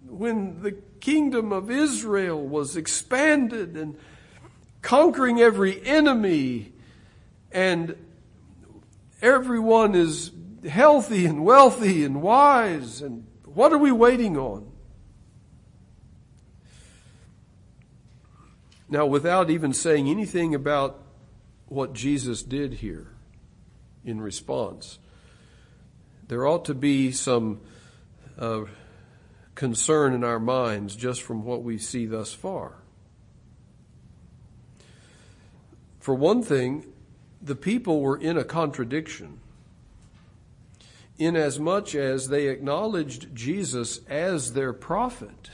when 0.08 0.62
the 0.62 0.72
kingdom 1.00 1.52
of 1.52 1.70
Israel 1.70 2.40
was 2.46 2.76
expanded 2.76 3.76
and 3.76 3.96
conquering 4.82 5.40
every 5.40 5.84
enemy 5.84 6.72
and 7.52 7.96
everyone 9.20 9.94
is 9.94 10.30
healthy 10.68 11.26
and 11.26 11.44
wealthy 11.44 12.04
and 12.04 12.22
wise 12.22 13.00
and 13.02 13.26
what 13.44 13.72
are 13.72 13.78
we 13.78 13.90
waiting 13.90 14.36
on? 14.36 14.70
Now, 18.88 19.06
without 19.06 19.50
even 19.50 19.72
saying 19.72 20.08
anything 20.08 20.54
about 20.54 21.02
what 21.66 21.92
Jesus 21.92 22.42
did 22.42 22.74
here 22.74 23.08
in 24.04 24.20
response, 24.20 24.98
there 26.28 26.46
ought 26.46 26.64
to 26.66 26.74
be 26.74 27.10
some 27.10 27.60
uh, 28.38 28.64
concern 29.56 30.12
in 30.12 30.22
our 30.22 30.38
minds 30.38 30.94
just 30.94 31.22
from 31.22 31.42
what 31.42 31.64
we 31.64 31.78
see 31.78 32.06
thus 32.06 32.32
far. 32.32 32.74
For 35.98 36.14
one 36.14 36.42
thing, 36.42 36.86
the 37.42 37.56
people 37.56 38.00
were 38.00 38.16
in 38.16 38.38
a 38.38 38.44
contradiction 38.44 39.40
inasmuch 41.18 41.94
as 41.94 42.28
they 42.28 42.48
acknowledged 42.48 43.34
Jesus 43.34 44.00
as 44.06 44.52
their 44.52 44.72
prophet 44.72 45.50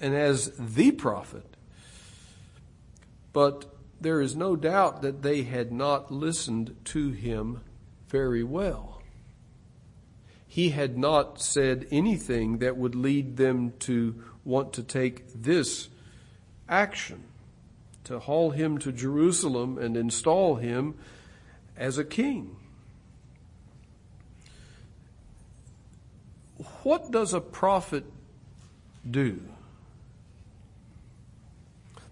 and 0.00 0.14
as 0.14 0.52
the 0.58 0.90
prophet. 0.90 1.56
But 3.32 3.66
there 4.00 4.20
is 4.20 4.36
no 4.36 4.56
doubt 4.56 5.02
that 5.02 5.22
they 5.22 5.42
had 5.42 5.72
not 5.72 6.10
listened 6.10 6.76
to 6.86 7.10
him 7.10 7.60
very 8.08 8.42
well. 8.42 8.97
He 10.58 10.70
had 10.70 10.98
not 10.98 11.40
said 11.40 11.86
anything 11.92 12.58
that 12.58 12.76
would 12.76 12.96
lead 12.96 13.36
them 13.36 13.74
to 13.78 14.20
want 14.44 14.72
to 14.72 14.82
take 14.82 15.22
this 15.32 15.88
action, 16.68 17.22
to 18.02 18.18
haul 18.18 18.50
him 18.50 18.76
to 18.78 18.90
Jerusalem 18.90 19.78
and 19.78 19.96
install 19.96 20.56
him 20.56 20.96
as 21.76 21.96
a 21.96 22.04
king. 22.04 22.56
What 26.82 27.12
does 27.12 27.32
a 27.32 27.40
prophet 27.40 28.04
do? 29.08 29.40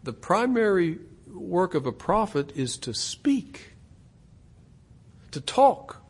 The 0.05 0.12
primary 0.12 1.00
work 1.26 1.75
of 1.75 1.85
a 1.85 1.91
prophet 1.91 2.53
is 2.55 2.79
to 2.79 2.95
speak, 2.95 3.73
to 5.33 5.41
talk, 5.41 6.06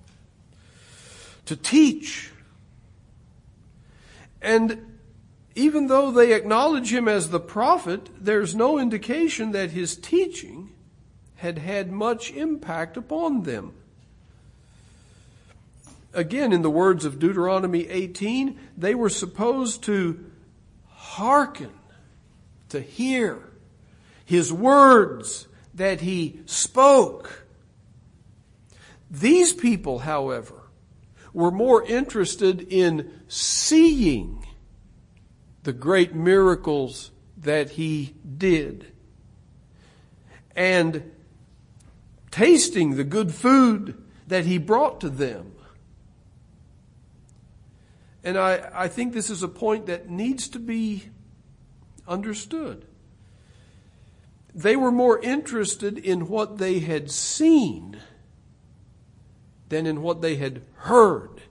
to 1.46 1.56
teach. 1.56 2.30
And 4.42 4.98
even 5.54 5.86
though 5.86 6.10
they 6.10 6.34
acknowledge 6.34 6.92
him 6.92 7.08
as 7.08 7.30
the 7.30 7.40
prophet, 7.40 8.10
there's 8.20 8.54
no 8.54 8.78
indication 8.78 9.52
that 9.52 9.70
his 9.70 9.96
teaching 9.96 10.70
had 11.36 11.58
had 11.58 11.90
much 11.90 12.30
impact 12.32 12.96
upon 12.96 13.42
them. 13.42 13.72
Again, 16.12 16.52
in 16.52 16.62
the 16.62 16.70
words 16.70 17.04
of 17.04 17.18
Deuteronomy 17.18 17.88
18, 17.88 18.58
they 18.76 18.94
were 18.94 19.08
supposed 19.08 19.82
to 19.84 20.30
hearken, 20.88 21.72
to 22.68 22.80
hear 22.80 23.50
his 24.24 24.52
words 24.52 25.46
that 25.74 26.00
he 26.00 26.40
spoke. 26.46 27.44
These 29.10 29.52
people, 29.52 30.00
however, 30.00 30.65
were 31.36 31.50
more 31.50 31.84
interested 31.84 32.62
in 32.72 33.10
seeing 33.28 34.46
the 35.64 35.72
great 35.74 36.14
miracles 36.14 37.10
that 37.36 37.68
he 37.70 38.14
did 38.38 38.86
and 40.56 41.12
tasting 42.30 42.96
the 42.96 43.04
good 43.04 43.34
food 43.34 44.02
that 44.26 44.46
he 44.46 44.56
brought 44.56 44.98
to 44.98 45.10
them 45.10 45.52
and 48.24 48.38
I, 48.38 48.70
I 48.72 48.88
think 48.88 49.12
this 49.12 49.28
is 49.28 49.42
a 49.42 49.48
point 49.48 49.84
that 49.86 50.08
needs 50.08 50.48
to 50.48 50.58
be 50.58 51.10
understood. 52.08 52.86
They 54.54 54.74
were 54.74 54.90
more 54.90 55.20
interested 55.20 55.98
in 55.98 56.28
what 56.28 56.56
they 56.56 56.78
had 56.78 57.10
seen 57.10 58.00
than 59.68 59.86
in 59.86 60.02
what 60.02 60.22
they 60.22 60.36
had 60.36 60.62
heard. 60.74 61.42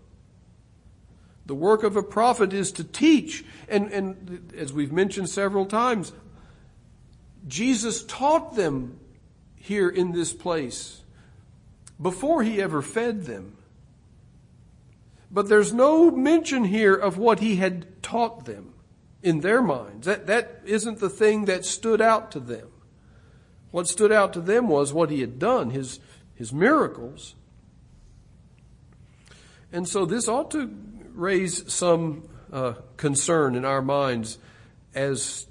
The 1.45 1.55
work 1.55 1.83
of 1.83 1.95
a 1.95 2.03
prophet 2.03 2.53
is 2.53 2.71
to 2.73 2.83
teach. 2.83 3.45
And, 3.69 3.91
and 3.91 4.53
as 4.57 4.73
we've 4.73 4.91
mentioned 4.91 5.29
several 5.29 5.65
times, 5.65 6.11
Jesus 7.47 8.03
taught 8.03 8.55
them 8.55 8.99
here 9.55 9.89
in 9.89 10.11
this 10.11 10.33
place 10.33 11.01
before 12.01 12.43
he 12.43 12.61
ever 12.61 12.81
fed 12.81 13.25
them. 13.25 13.57
But 15.29 15.49
there's 15.49 15.73
no 15.73 16.09
mention 16.11 16.63
here 16.63 16.95
of 16.95 17.17
what 17.17 17.39
he 17.39 17.57
had 17.57 18.01
taught 18.01 18.45
them 18.45 18.73
in 19.21 19.41
their 19.41 19.61
minds. 19.61 20.05
That, 20.05 20.27
that 20.27 20.61
isn't 20.65 20.99
the 20.99 21.09
thing 21.09 21.45
that 21.45 21.65
stood 21.65 22.01
out 22.01 22.31
to 22.31 22.39
them. 22.39 22.69
What 23.71 23.87
stood 23.87 24.11
out 24.11 24.33
to 24.33 24.41
them 24.41 24.67
was 24.67 24.93
what 24.93 25.09
he 25.09 25.21
had 25.21 25.37
done, 25.37 25.71
his, 25.71 25.99
his 26.35 26.53
miracles. 26.53 27.35
And 29.71 29.87
so 29.87 30.05
this 30.05 30.27
ought 30.27 30.51
to 30.51 30.73
raise 31.13 31.71
some 31.73 32.29
uh, 32.51 32.73
concern 32.97 33.55
in 33.55 33.65
our 33.65 33.81
minds 33.81 34.37
as 34.93 35.47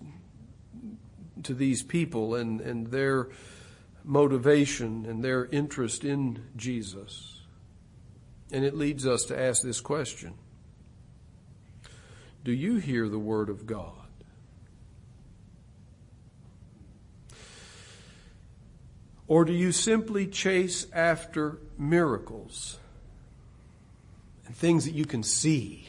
to 1.42 1.54
these 1.54 1.82
people 1.82 2.34
and, 2.34 2.60
and 2.60 2.86
their 2.88 3.28
motivation 4.02 5.06
and 5.06 5.22
their 5.22 5.46
interest 5.46 6.04
in 6.04 6.44
Jesus. 6.56 7.40
And 8.52 8.64
it 8.64 8.74
leads 8.74 9.06
us 9.06 9.24
to 9.26 9.40
ask 9.40 9.62
this 9.62 9.80
question 9.80 10.34
Do 12.44 12.52
you 12.52 12.76
hear 12.76 13.08
the 13.08 13.18
Word 13.18 13.48
of 13.48 13.66
God? 13.66 13.92
Or 19.26 19.44
do 19.44 19.54
you 19.54 19.72
simply 19.72 20.26
chase 20.26 20.86
after 20.92 21.58
miracles 21.78 22.78
and 24.46 24.56
things 24.56 24.84
that 24.84 24.94
you 24.94 25.04
can 25.04 25.22
see? 25.22 25.88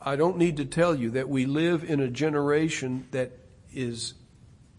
I 0.00 0.16
don't 0.16 0.36
need 0.36 0.58
to 0.58 0.64
tell 0.64 0.94
you 0.94 1.10
that 1.10 1.28
we 1.28 1.46
live 1.46 1.82
in 1.82 2.00
a 2.00 2.08
generation 2.08 3.06
that 3.12 3.32
is 3.72 4.14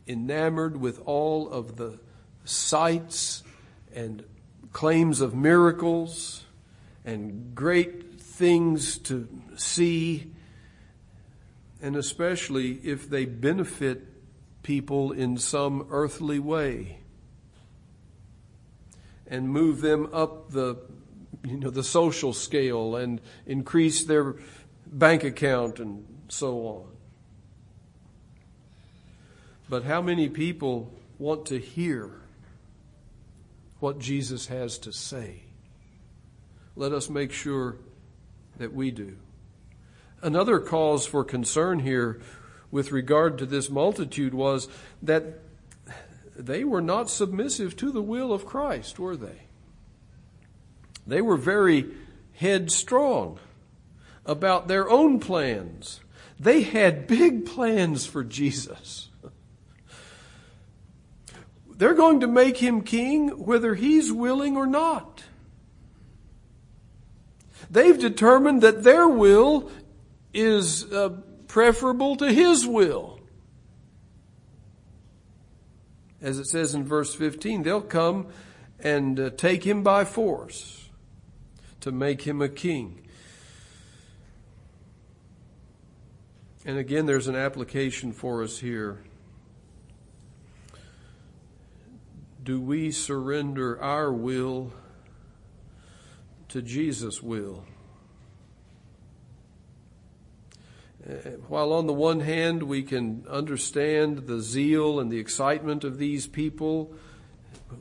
enamored 0.08 0.78
with 0.78 1.02
all 1.06 1.50
of 1.50 1.78
the 1.78 2.00
sights 2.44 3.44
and 3.94 4.24
claims 4.72 5.22
of 5.22 5.34
miracles 5.34 6.44
and 7.04 7.56
great 7.56 8.20
things 8.20 8.98
to 9.00 9.28
see, 9.56 10.32
and 11.82 11.96
especially 11.96 12.74
if 12.84 13.10
they 13.10 13.26
benefit 13.26 14.04
people 14.62 15.12
in 15.12 15.38
some 15.38 15.88
earthly 15.90 16.40
way 16.40 17.00
and 19.28 19.50
move 19.50 19.82
them 19.82 20.10
up 20.14 20.52
the 20.52 20.78
you 21.44 21.58
know 21.58 21.70
the 21.70 21.84
social 21.84 22.34
scale 22.34 22.96
and 22.96 23.22
increase 23.46 24.04
their 24.04 24.36
bank 24.88 25.24
account 25.24 25.80
and 25.80 26.06
so 26.28 26.60
on. 26.68 26.88
But 29.70 29.84
how 29.84 30.02
many 30.02 30.30
people 30.30 30.92
want 31.18 31.46
to 31.48 31.60
hear 31.60 32.22
what 33.80 34.00
Jesus 34.00 34.48
has 34.48 34.78
to 34.80 34.92
say. 34.92 35.44
Let 36.76 36.92
us 36.92 37.10
make 37.10 37.32
sure 37.32 37.78
that 38.58 38.74
we 38.74 38.92
do. 38.92 39.18
Another 40.22 40.60
cause 40.60 41.06
for 41.06 41.24
concern 41.24 41.80
here 41.80 42.22
with 42.72 42.92
regard 42.92 43.38
to 43.38 43.46
this 43.46 43.70
multitude 43.70 44.34
was 44.34 44.68
that 45.04 45.40
they 46.36 46.64
were 46.64 46.82
not 46.82 47.10
submissive 47.10 47.76
to 47.78 47.92
the 47.92 48.02
will 48.02 48.34
of 48.34 48.46
Christ, 48.46 49.00
were 49.00 49.16
they? 49.16 49.44
They 51.08 51.22
were 51.22 51.38
very 51.38 51.86
headstrong 52.34 53.40
about 54.26 54.68
their 54.68 54.90
own 54.90 55.20
plans. 55.20 56.02
They 56.40 56.62
had 56.62 57.08
big 57.08 57.46
plans 57.46 58.06
for 58.06 58.24
Jesus. 58.24 59.10
They're 61.78 61.94
going 61.94 62.22
to 62.22 62.28
make 62.28 62.58
him 62.58 62.82
king 62.82 63.30
whether 63.46 63.76
he's 63.76 64.12
willing 64.12 64.56
or 64.58 64.66
not. 64.66 65.24
They've 67.70 67.98
determined 67.98 68.62
that 68.62 68.84
their 68.84 69.08
will 69.08 69.70
is 70.34 70.92
uh, 70.92 71.10
preferable 71.48 72.16
to 72.18 72.32
his 72.32 72.66
will. 72.66 73.15
As 76.26 76.40
it 76.40 76.46
says 76.46 76.74
in 76.74 76.84
verse 76.84 77.14
15, 77.14 77.64
they'll 77.64 77.82
come 77.82 78.28
and 78.80 79.20
uh, 79.20 79.30
take 79.30 79.66
him 79.66 79.84
by 79.84 80.04
force 80.04 80.90
to 81.80 81.92
make 81.92 82.24
him 82.24 82.42
a 82.42 82.50
king. 82.50 83.08
And 86.66 86.78
again, 86.78 87.06
there's 87.06 87.28
an 87.28 87.36
application 87.36 88.12
for 88.12 88.44
us 88.44 88.58
here. 88.58 89.06
do 92.46 92.62
we 92.62 92.92
surrender 92.92 93.82
our 93.82 94.14
will 94.14 94.72
to 96.48 96.62
Jesus' 96.62 97.22
will? 97.22 97.66
Uh, 100.54 100.95
while 101.48 101.72
on 101.72 101.86
the 101.86 101.94
one 101.94 102.22
hand 102.22 102.64
we 102.64 102.82
can 102.82 103.26
understand 103.30 104.26
the 104.26 104.42
zeal 104.42 105.00
and 105.00 105.12
the 105.12 105.20
excitement 105.20 105.84
of 105.84 106.00
these 106.00 106.26
people, 106.26 106.94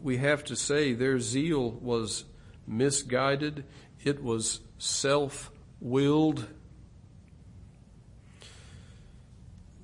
we 0.03 0.19
have 0.19 0.45
to 0.45 0.57
say 0.57 0.93
their 0.93 1.19
zeal 1.21 1.71
was 1.71 2.25
misguided, 2.67 3.65
it 4.03 4.23
was 4.23 4.61
self 4.79 5.51
willed. 5.81 6.47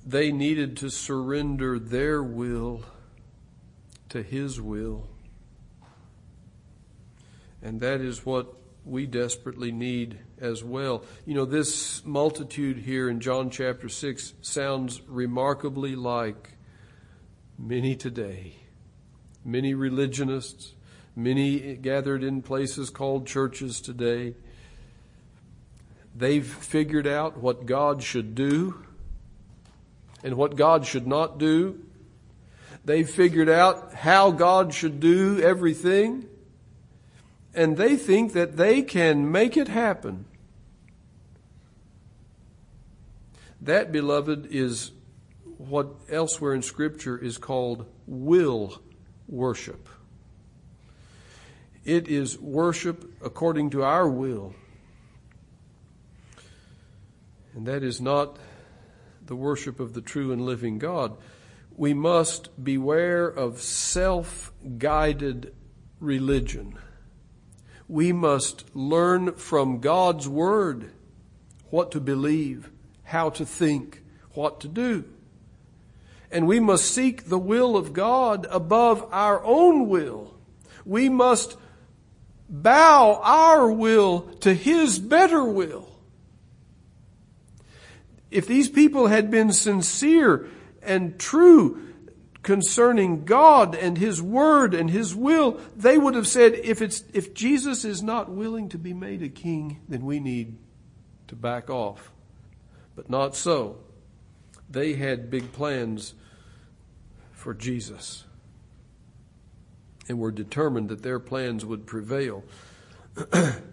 They 0.05 0.31
needed 0.31 0.77
to 0.77 0.89
surrender 0.89 1.79
their 1.79 2.21
will 2.21 2.83
to 4.09 4.21
His 4.21 4.61
will. 4.61 5.07
And 7.61 7.79
that 7.81 8.01
is 8.01 8.25
what 8.25 8.53
we 8.83 9.05
desperately 9.05 9.71
need 9.71 10.19
as 10.41 10.63
well. 10.63 11.03
You 11.25 11.35
know, 11.35 11.45
this 11.45 12.03
multitude 12.05 12.77
here 12.77 13.09
in 13.09 13.19
John 13.19 13.49
chapter 13.49 13.87
6 13.87 14.33
sounds 14.41 15.01
remarkably 15.07 15.95
like 15.95 16.51
many 17.57 17.95
today. 17.95 18.55
Many 19.45 19.73
religionists, 19.73 20.73
many 21.15 21.75
gathered 21.75 22.23
in 22.23 22.41
places 22.41 22.89
called 22.89 23.27
churches 23.27 23.79
today. 23.79 24.33
They've 26.15 26.45
figured 26.45 27.07
out 27.07 27.37
what 27.37 27.65
God 27.65 28.03
should 28.03 28.35
do 28.35 28.83
and 30.23 30.35
what 30.35 30.55
God 30.55 30.85
should 30.85 31.07
not 31.07 31.37
do. 31.37 31.79
They've 32.83 33.09
figured 33.09 33.49
out 33.49 33.93
how 33.93 34.31
God 34.31 34.73
should 34.73 34.99
do 34.99 35.39
everything 35.39 36.27
and 37.53 37.77
they 37.77 37.95
think 37.95 38.33
that 38.33 38.57
they 38.57 38.81
can 38.81 39.31
make 39.31 39.57
it 39.57 39.67
happen. 39.67 40.25
That, 43.61 43.91
beloved, 43.91 44.47
is 44.49 44.91
what 45.57 45.87
elsewhere 46.09 46.53
in 46.53 46.61
Scripture 46.61 47.17
is 47.17 47.37
called 47.37 47.85
will 48.07 48.81
worship. 49.27 49.87
It 51.83 52.07
is 52.07 52.39
worship 52.39 53.11
according 53.23 53.69
to 53.71 53.83
our 53.83 54.07
will. 54.07 54.55
And 57.53 57.65
that 57.67 57.83
is 57.83 58.01
not 58.01 58.37
the 59.25 59.35
worship 59.35 59.79
of 59.79 59.93
the 59.93 60.01
true 60.01 60.31
and 60.31 60.45
living 60.45 60.79
God. 60.79 61.17
We 61.75 61.93
must 61.93 62.63
beware 62.63 63.27
of 63.27 63.61
self 63.61 64.51
guided 64.77 65.53
religion 65.99 66.77
we 67.91 68.13
must 68.13 68.73
learn 68.73 69.33
from 69.33 69.79
God's 69.81 70.25
Word 70.25 70.91
what 71.71 71.91
to 71.91 71.99
believe, 71.99 72.70
how 73.11 73.29
to 73.29 73.45
think, 73.45 74.01
what 74.33 74.61
to 74.61 74.67
do. 74.67 75.03
And 76.31 76.47
we 76.47 76.59
must 76.61 76.85
seek 76.85 77.25
the 77.25 77.37
will 77.37 77.75
of 77.75 77.91
God 77.91 78.47
above 78.49 79.05
our 79.11 79.43
own 79.43 79.89
will. 79.89 80.33
We 80.85 81.09
must 81.09 81.57
bow 82.49 83.19
our 83.21 83.69
will 83.69 84.21
to 84.39 84.53
His 84.53 84.97
better 84.97 85.43
will. 85.43 85.89
If 88.29 88.47
these 88.47 88.69
people 88.69 89.07
had 89.07 89.29
been 89.29 89.51
sincere 89.51 90.47
and 90.81 91.19
true 91.19 91.89
concerning 92.43 93.25
God 93.25 93.75
and 93.75 93.97
His 93.97 94.21
Word 94.21 94.73
and 94.73 94.89
His 94.89 95.13
will, 95.13 95.59
they 95.75 95.97
would 95.97 96.15
have 96.15 96.27
said, 96.27 96.53
if 96.53 96.81
it's, 96.81 97.03
if 97.13 97.33
Jesus 97.33 97.83
is 97.83 98.01
not 98.01 98.31
willing 98.31 98.69
to 98.69 98.77
be 98.77 98.93
made 98.93 99.21
a 99.21 99.29
king, 99.29 99.81
then 99.89 100.05
we 100.05 100.21
need 100.21 100.57
to 101.27 101.35
back 101.35 101.69
off. 101.69 102.10
But 103.01 103.09
not 103.09 103.35
so. 103.35 103.77
They 104.69 104.93
had 104.93 105.31
big 105.31 105.51
plans 105.53 106.13
for 107.31 107.55
Jesus 107.55 108.25
and 110.07 110.19
were 110.19 110.29
determined 110.29 110.89
that 110.89 111.01
their 111.01 111.17
plans 111.17 111.65
would 111.65 111.87
prevail. 111.87 112.43
and 113.33 113.63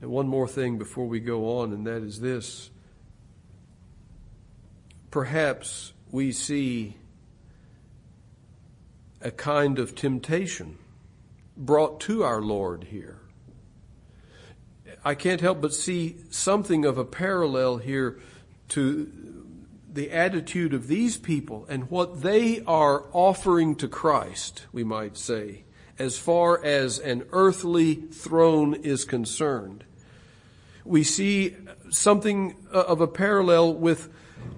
one 0.00 0.26
more 0.26 0.48
thing 0.48 0.76
before 0.76 1.06
we 1.06 1.20
go 1.20 1.60
on, 1.60 1.72
and 1.72 1.86
that 1.86 2.02
is 2.02 2.18
this 2.18 2.70
perhaps 5.12 5.92
we 6.10 6.32
see 6.32 6.96
a 9.20 9.30
kind 9.30 9.78
of 9.78 9.94
temptation 9.94 10.78
brought 11.56 12.00
to 12.00 12.24
our 12.24 12.42
Lord 12.42 12.88
here. 12.90 13.20
I 15.04 15.14
can't 15.14 15.40
help 15.40 15.60
but 15.60 15.74
see 15.74 16.16
something 16.30 16.84
of 16.84 16.96
a 16.96 17.04
parallel 17.04 17.76
here 17.76 18.18
to 18.70 19.12
the 19.92 20.10
attitude 20.10 20.74
of 20.74 20.88
these 20.88 21.16
people 21.16 21.66
and 21.68 21.90
what 21.90 22.22
they 22.22 22.62
are 22.64 23.04
offering 23.12 23.76
to 23.76 23.86
Christ, 23.86 24.66
we 24.72 24.82
might 24.82 25.16
say, 25.16 25.64
as 25.98 26.18
far 26.18 26.64
as 26.64 26.98
an 26.98 27.24
earthly 27.30 27.94
throne 27.94 28.74
is 28.74 29.04
concerned. 29.04 29.84
We 30.84 31.04
see 31.04 31.54
something 31.90 32.56
of 32.70 33.00
a 33.00 33.06
parallel 33.06 33.74
with 33.74 34.08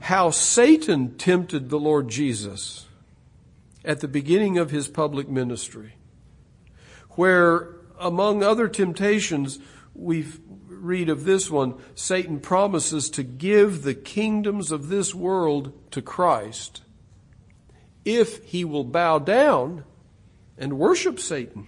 how 0.00 0.30
Satan 0.30 1.16
tempted 1.18 1.68
the 1.68 1.78
Lord 1.78 2.08
Jesus 2.08 2.86
at 3.84 4.00
the 4.00 4.08
beginning 4.08 4.58
of 4.58 4.70
his 4.70 4.88
public 4.88 5.28
ministry, 5.28 5.94
where 7.10 7.76
among 7.98 8.42
other 8.42 8.68
temptations, 8.68 9.58
we 9.98 10.26
read 10.68 11.08
of 11.08 11.24
this 11.24 11.50
one, 11.50 11.74
Satan 11.94 12.40
promises 12.40 13.10
to 13.10 13.22
give 13.22 13.82
the 13.82 13.94
kingdoms 13.94 14.70
of 14.70 14.88
this 14.88 15.14
world 15.14 15.72
to 15.92 16.02
Christ 16.02 16.82
if 18.04 18.44
he 18.44 18.64
will 18.64 18.84
bow 18.84 19.18
down 19.18 19.84
and 20.56 20.78
worship 20.78 21.18
Satan. 21.18 21.66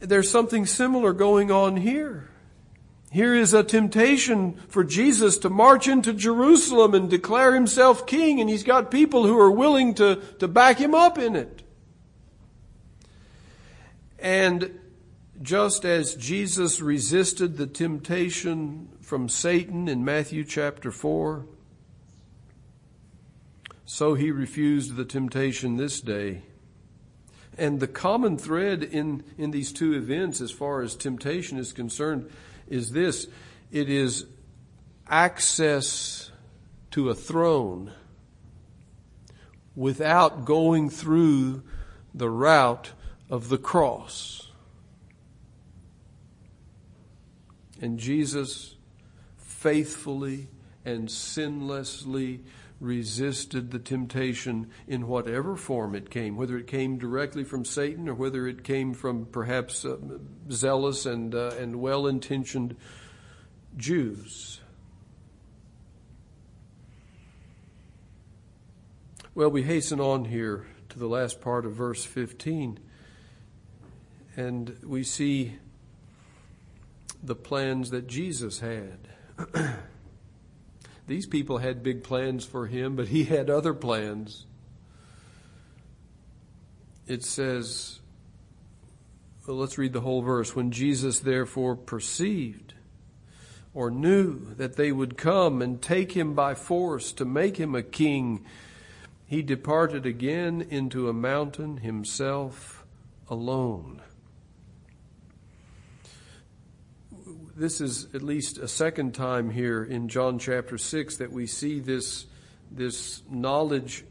There's 0.00 0.30
something 0.30 0.66
similar 0.66 1.12
going 1.12 1.50
on 1.50 1.76
here. 1.76 2.30
Here 3.10 3.34
is 3.34 3.54
a 3.54 3.62
temptation 3.62 4.54
for 4.68 4.84
Jesus 4.84 5.38
to 5.38 5.50
march 5.50 5.88
into 5.88 6.12
Jerusalem 6.12 6.94
and 6.94 7.08
declare 7.08 7.54
himself 7.54 8.06
king, 8.06 8.40
and 8.40 8.50
he's 8.50 8.64
got 8.64 8.90
people 8.90 9.26
who 9.26 9.38
are 9.38 9.50
willing 9.50 9.94
to, 9.94 10.16
to 10.40 10.48
back 10.48 10.78
him 10.78 10.94
up 10.94 11.16
in 11.16 11.36
it. 11.36 11.53
And 14.24 14.80
just 15.42 15.84
as 15.84 16.14
Jesus 16.14 16.80
resisted 16.80 17.58
the 17.58 17.66
temptation 17.66 18.88
from 19.02 19.28
Satan 19.28 19.86
in 19.86 20.02
Matthew 20.02 20.44
chapter 20.44 20.90
4, 20.90 21.44
so 23.84 24.14
he 24.14 24.30
refused 24.30 24.96
the 24.96 25.04
temptation 25.04 25.76
this 25.76 26.00
day. 26.00 26.40
And 27.58 27.80
the 27.80 27.86
common 27.86 28.38
thread 28.38 28.82
in, 28.82 29.24
in 29.36 29.50
these 29.50 29.74
two 29.74 29.92
events, 29.92 30.40
as 30.40 30.50
far 30.50 30.80
as 30.80 30.96
temptation 30.96 31.58
is 31.58 31.74
concerned, 31.74 32.30
is 32.66 32.92
this 32.92 33.26
it 33.70 33.90
is 33.90 34.24
access 35.06 36.30
to 36.92 37.10
a 37.10 37.14
throne 37.14 37.92
without 39.76 40.46
going 40.46 40.88
through 40.88 41.62
the 42.14 42.30
route 42.30 42.92
of 43.30 43.48
the 43.48 43.58
cross. 43.58 44.50
And 47.80 47.98
Jesus 47.98 48.76
faithfully 49.36 50.48
and 50.84 51.08
sinlessly 51.08 52.40
resisted 52.80 53.70
the 53.70 53.78
temptation 53.78 54.70
in 54.86 55.06
whatever 55.06 55.56
form 55.56 55.94
it 55.94 56.10
came, 56.10 56.36
whether 56.36 56.58
it 56.58 56.66
came 56.66 56.98
directly 56.98 57.44
from 57.44 57.64
Satan 57.64 58.08
or 58.08 58.14
whether 58.14 58.46
it 58.46 58.62
came 58.62 58.92
from 58.92 59.26
perhaps 59.26 59.84
uh, 59.84 59.96
zealous 60.50 61.06
and, 61.06 61.34
uh, 61.34 61.52
and 61.58 61.80
well 61.80 62.06
intentioned 62.06 62.76
Jews. 63.76 64.60
Well, 69.34 69.50
we 69.50 69.62
hasten 69.62 70.00
on 70.00 70.26
here 70.26 70.66
to 70.90 70.98
the 70.98 71.08
last 71.08 71.40
part 71.40 71.66
of 71.66 71.72
verse 71.72 72.04
15, 72.04 72.78
and 74.36 74.76
we 74.84 75.04
see 75.04 75.54
the 77.22 77.34
plans 77.34 77.90
that 77.90 78.06
Jesus 78.06 78.60
had. 78.60 78.98
These 81.06 81.26
people 81.26 81.58
had 81.58 81.82
big 81.82 82.02
plans 82.02 82.44
for 82.44 82.66
him, 82.66 82.96
but 82.96 83.08
he 83.08 83.24
had 83.24 83.50
other 83.50 83.74
plans. 83.74 84.46
It 87.06 87.22
says, 87.22 88.00
well, 89.46 89.58
let's 89.58 89.76
read 89.76 89.92
the 89.92 90.00
whole 90.00 90.22
verse. 90.22 90.56
When 90.56 90.70
Jesus 90.70 91.20
therefore 91.20 91.76
perceived 91.76 92.74
or 93.74 93.90
knew 93.90 94.54
that 94.54 94.76
they 94.76 94.90
would 94.90 95.18
come 95.18 95.60
and 95.60 95.82
take 95.82 96.12
him 96.12 96.34
by 96.34 96.54
force 96.54 97.12
to 97.12 97.26
make 97.26 97.58
him 97.58 97.74
a 97.74 97.82
king, 97.82 98.44
he 99.26 99.42
departed 99.42 100.06
again 100.06 100.66
into 100.70 101.08
a 101.08 101.12
mountain 101.12 101.78
himself 101.78 102.84
alone. 103.28 104.00
This 107.56 107.80
is 107.80 108.08
at 108.14 108.22
least 108.22 108.58
a 108.58 108.66
second 108.66 109.14
time 109.14 109.50
here 109.50 109.84
in 109.84 110.08
John 110.08 110.38
chapter 110.38 110.76
6 110.76 111.18
that 111.18 111.30
we 111.30 111.46
see 111.46 111.78
this, 111.78 112.26
this 112.70 113.22
knowledge 113.30 114.04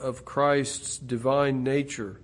of 0.00 0.24
Christ's 0.24 0.98
divine 0.98 1.64
nature. 1.64 2.20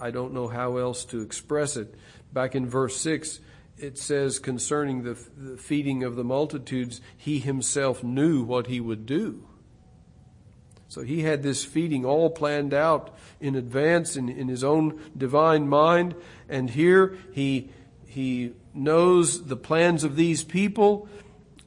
I 0.00 0.10
don't 0.10 0.34
know 0.34 0.48
how 0.48 0.76
else 0.76 1.04
to 1.06 1.22
express 1.22 1.76
it. 1.76 1.94
Back 2.32 2.54
in 2.54 2.68
verse 2.68 2.96
6, 2.98 3.40
it 3.78 3.96
says 3.96 4.38
concerning 4.38 5.02
the, 5.02 5.16
the 5.36 5.56
feeding 5.56 6.04
of 6.04 6.16
the 6.16 6.24
multitudes, 6.24 7.00
he 7.16 7.38
himself 7.38 8.04
knew 8.04 8.42
what 8.42 8.66
he 8.66 8.80
would 8.80 9.06
do. 9.06 9.46
So 10.88 11.02
he 11.02 11.22
had 11.22 11.42
this 11.42 11.64
feeding 11.64 12.04
all 12.04 12.28
planned 12.28 12.74
out 12.74 13.16
in 13.40 13.54
advance 13.54 14.14
in, 14.16 14.28
in 14.28 14.48
his 14.48 14.62
own 14.62 15.00
divine 15.16 15.66
mind. 15.68 16.14
And 16.48 16.68
here 16.68 17.16
he, 17.32 17.70
he 18.06 18.52
knows 18.74 19.46
the 19.46 19.56
plans 19.56 20.04
of 20.04 20.16
these 20.16 20.44
people 20.44 21.08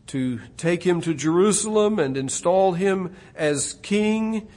to 0.07 0.39
take 0.57 0.83
him 0.83 1.01
to 1.01 1.13
Jerusalem 1.13 1.99
and 1.99 2.15
install 2.17 2.73
him 2.73 3.15
as 3.35 3.73
king. 3.81 4.47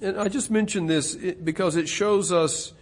And 0.00 0.18
I 0.18 0.28
just 0.28 0.50
mention 0.50 0.86
this 0.86 1.14
because 1.14 1.76
it 1.76 1.88
shows 1.88 2.32
us 2.32 2.72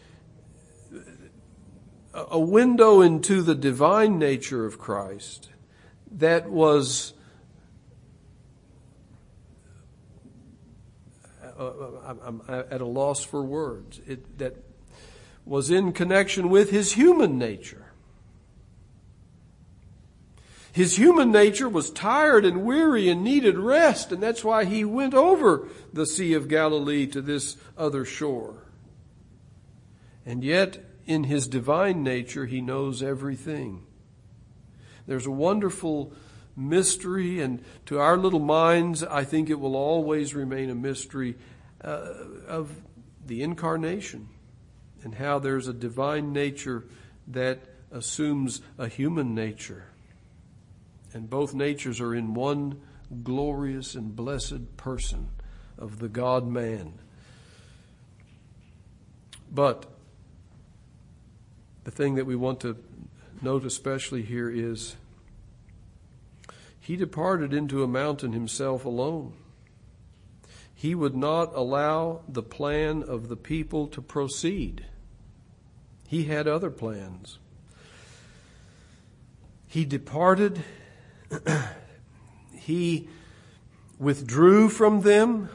a 2.12 2.38
window 2.38 3.00
into 3.00 3.42
the 3.42 3.54
divine 3.54 4.18
nature 4.18 4.66
of 4.66 4.78
Christ 4.78 5.48
that 6.12 6.50
was 6.50 7.14
I'm 11.60 12.42
at 12.48 12.80
a 12.80 12.86
loss 12.86 13.22
for 13.22 13.42
words. 13.42 14.00
It, 14.06 14.38
that 14.38 14.56
was 15.44 15.70
in 15.70 15.92
connection 15.92 16.48
with 16.48 16.70
his 16.70 16.92
human 16.92 17.38
nature. 17.38 17.79
His 20.72 20.96
human 20.96 21.32
nature 21.32 21.68
was 21.68 21.90
tired 21.90 22.44
and 22.44 22.64
weary 22.64 23.08
and 23.08 23.24
needed 23.24 23.58
rest, 23.58 24.12
and 24.12 24.22
that's 24.22 24.44
why 24.44 24.64
he 24.64 24.84
went 24.84 25.14
over 25.14 25.68
the 25.92 26.06
Sea 26.06 26.34
of 26.34 26.48
Galilee 26.48 27.06
to 27.08 27.20
this 27.20 27.56
other 27.76 28.04
shore. 28.04 28.64
And 30.24 30.44
yet, 30.44 30.84
in 31.06 31.24
his 31.24 31.48
divine 31.48 32.04
nature, 32.04 32.46
he 32.46 32.60
knows 32.60 33.02
everything. 33.02 33.84
There's 35.06 35.26
a 35.26 35.30
wonderful 35.32 36.12
mystery, 36.56 37.40
and 37.40 37.64
to 37.86 37.98
our 37.98 38.16
little 38.16 38.38
minds, 38.38 39.02
I 39.02 39.24
think 39.24 39.50
it 39.50 39.58
will 39.58 39.74
always 39.74 40.34
remain 40.34 40.70
a 40.70 40.74
mystery 40.74 41.36
uh, 41.82 42.14
of 42.46 42.70
the 43.26 43.42
incarnation 43.42 44.28
and 45.02 45.14
how 45.14 45.38
there's 45.38 45.66
a 45.66 45.72
divine 45.72 46.32
nature 46.32 46.84
that 47.26 47.60
assumes 47.90 48.60
a 48.78 48.86
human 48.86 49.34
nature. 49.34 49.89
And 51.12 51.28
both 51.28 51.54
natures 51.54 52.00
are 52.00 52.14
in 52.14 52.34
one 52.34 52.80
glorious 53.24 53.94
and 53.94 54.14
blessed 54.14 54.76
person 54.76 55.28
of 55.76 55.98
the 55.98 56.08
God 56.08 56.46
man. 56.46 56.94
But 59.52 59.86
the 61.84 61.90
thing 61.90 62.14
that 62.14 62.26
we 62.26 62.36
want 62.36 62.60
to 62.60 62.76
note 63.42 63.64
especially 63.64 64.22
here 64.22 64.48
is 64.48 64.96
he 66.78 66.96
departed 66.96 67.52
into 67.52 67.82
a 67.82 67.88
mountain 67.88 68.32
himself 68.32 68.84
alone. 68.84 69.32
He 70.74 70.94
would 70.94 71.16
not 71.16 71.54
allow 71.54 72.22
the 72.28 72.42
plan 72.42 73.02
of 73.02 73.28
the 73.28 73.36
people 73.36 73.86
to 73.88 74.00
proceed. 74.00 74.86
He 76.08 76.24
had 76.24 76.48
other 76.48 76.70
plans. 76.70 77.38
He 79.68 79.84
departed 79.84 80.62
he 82.54 83.08
withdrew 83.98 84.68
from 84.68 85.02
them 85.02 85.48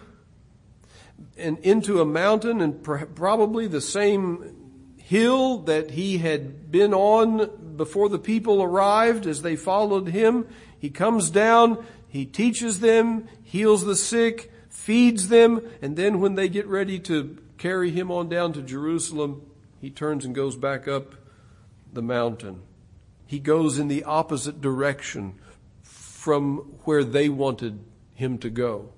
and 1.37 1.57
into 1.59 1.99
a 1.99 2.05
mountain 2.05 2.61
and 2.61 2.83
probably 2.83 3.67
the 3.67 3.81
same 3.81 4.65
hill 4.97 5.59
that 5.59 5.91
he 5.91 6.17
had 6.17 6.71
been 6.71 6.93
on 6.93 7.75
before 7.75 8.09
the 8.09 8.19
people 8.19 8.61
arrived 8.61 9.27
as 9.27 9.41
they 9.41 9.55
followed 9.55 10.07
him. 10.07 10.47
He 10.79 10.89
comes 10.89 11.29
down, 11.29 11.85
he 12.07 12.25
teaches 12.25 12.79
them, 12.79 13.27
heals 13.43 13.85
the 13.85 13.95
sick, 13.95 14.51
feeds 14.69 15.29
them, 15.29 15.61
and 15.81 15.95
then 15.95 16.19
when 16.19 16.35
they 16.35 16.49
get 16.49 16.67
ready 16.67 16.99
to 16.99 17.37
carry 17.57 17.91
him 17.91 18.11
on 18.11 18.29
down 18.29 18.53
to 18.53 18.61
Jerusalem, 18.61 19.41
he 19.81 19.89
turns 19.89 20.25
and 20.25 20.33
goes 20.33 20.55
back 20.55 20.87
up 20.87 21.15
the 21.93 22.01
mountain. 22.01 22.61
He 23.27 23.39
goes 23.39 23.79
in 23.79 23.87
the 23.87 24.03
opposite 24.03 24.61
direction 24.61 25.39
from 26.25 26.57
where 26.85 27.03
they 27.03 27.29
wanted 27.29 27.79
him 28.15 28.39
to 28.39 28.49
go. 28.49 28.89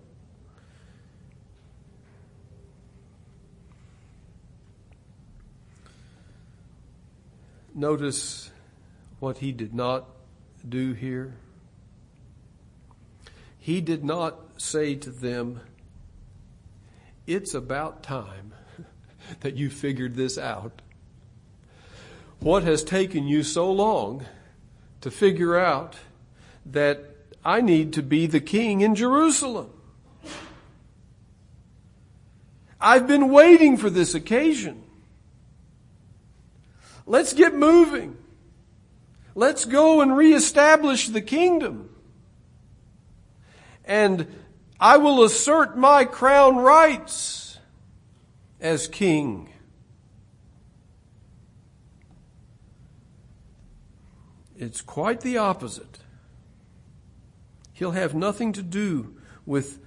Notice 7.76 8.50
what 9.20 9.40
he 9.40 9.52
did 9.52 9.74
not 9.74 10.06
do 10.70 10.94
here. 10.94 11.34
He 13.60 13.82
did 13.82 14.06
not 14.06 14.40
say 14.56 14.96
to 14.96 15.10
them, 15.10 15.60
It's 17.26 17.54
about 17.54 18.04
time 18.04 18.54
that 19.42 19.58
you 19.58 19.70
figured 19.70 20.16
this 20.16 20.38
out. 20.38 20.82
What 22.40 22.64
has 22.64 22.86
taken 22.86 23.28
you 23.28 23.44
so 23.44 23.70
long 23.70 24.26
to 25.02 25.12
figure 25.12 25.58
out 25.58 25.98
that 26.66 27.17
I 27.48 27.62
need 27.62 27.94
to 27.94 28.04
be 28.04 28.28
the 28.28 28.42
king 28.42 28.82
in 28.82 28.94
Jerusalem. 28.94 29.70
I've 32.82 33.08
been 33.08 33.30
waiting 33.30 33.78
for 33.78 33.90
this 33.90 34.14
occasion. 34.14 34.84
Let's 37.06 37.32
get 37.32 37.56
moving. 37.56 38.18
Let's 39.34 39.64
go 39.64 40.02
and 40.02 40.18
reestablish 40.18 41.08
the 41.08 41.22
kingdom. 41.22 41.90
And 43.86 44.28
I 44.78 44.98
will 44.98 45.24
assert 45.24 45.78
my 45.78 46.04
crown 46.04 46.58
rights 46.58 47.60
as 48.60 48.90
king. 48.90 49.54
It's 54.58 54.82
quite 54.82 55.22
the 55.22 55.38
opposite. 55.38 56.00
He'll 57.78 57.92
have 57.92 58.16
nothing 58.16 58.54
to 58.54 58.64
do 58.64 59.14
with 59.46 59.78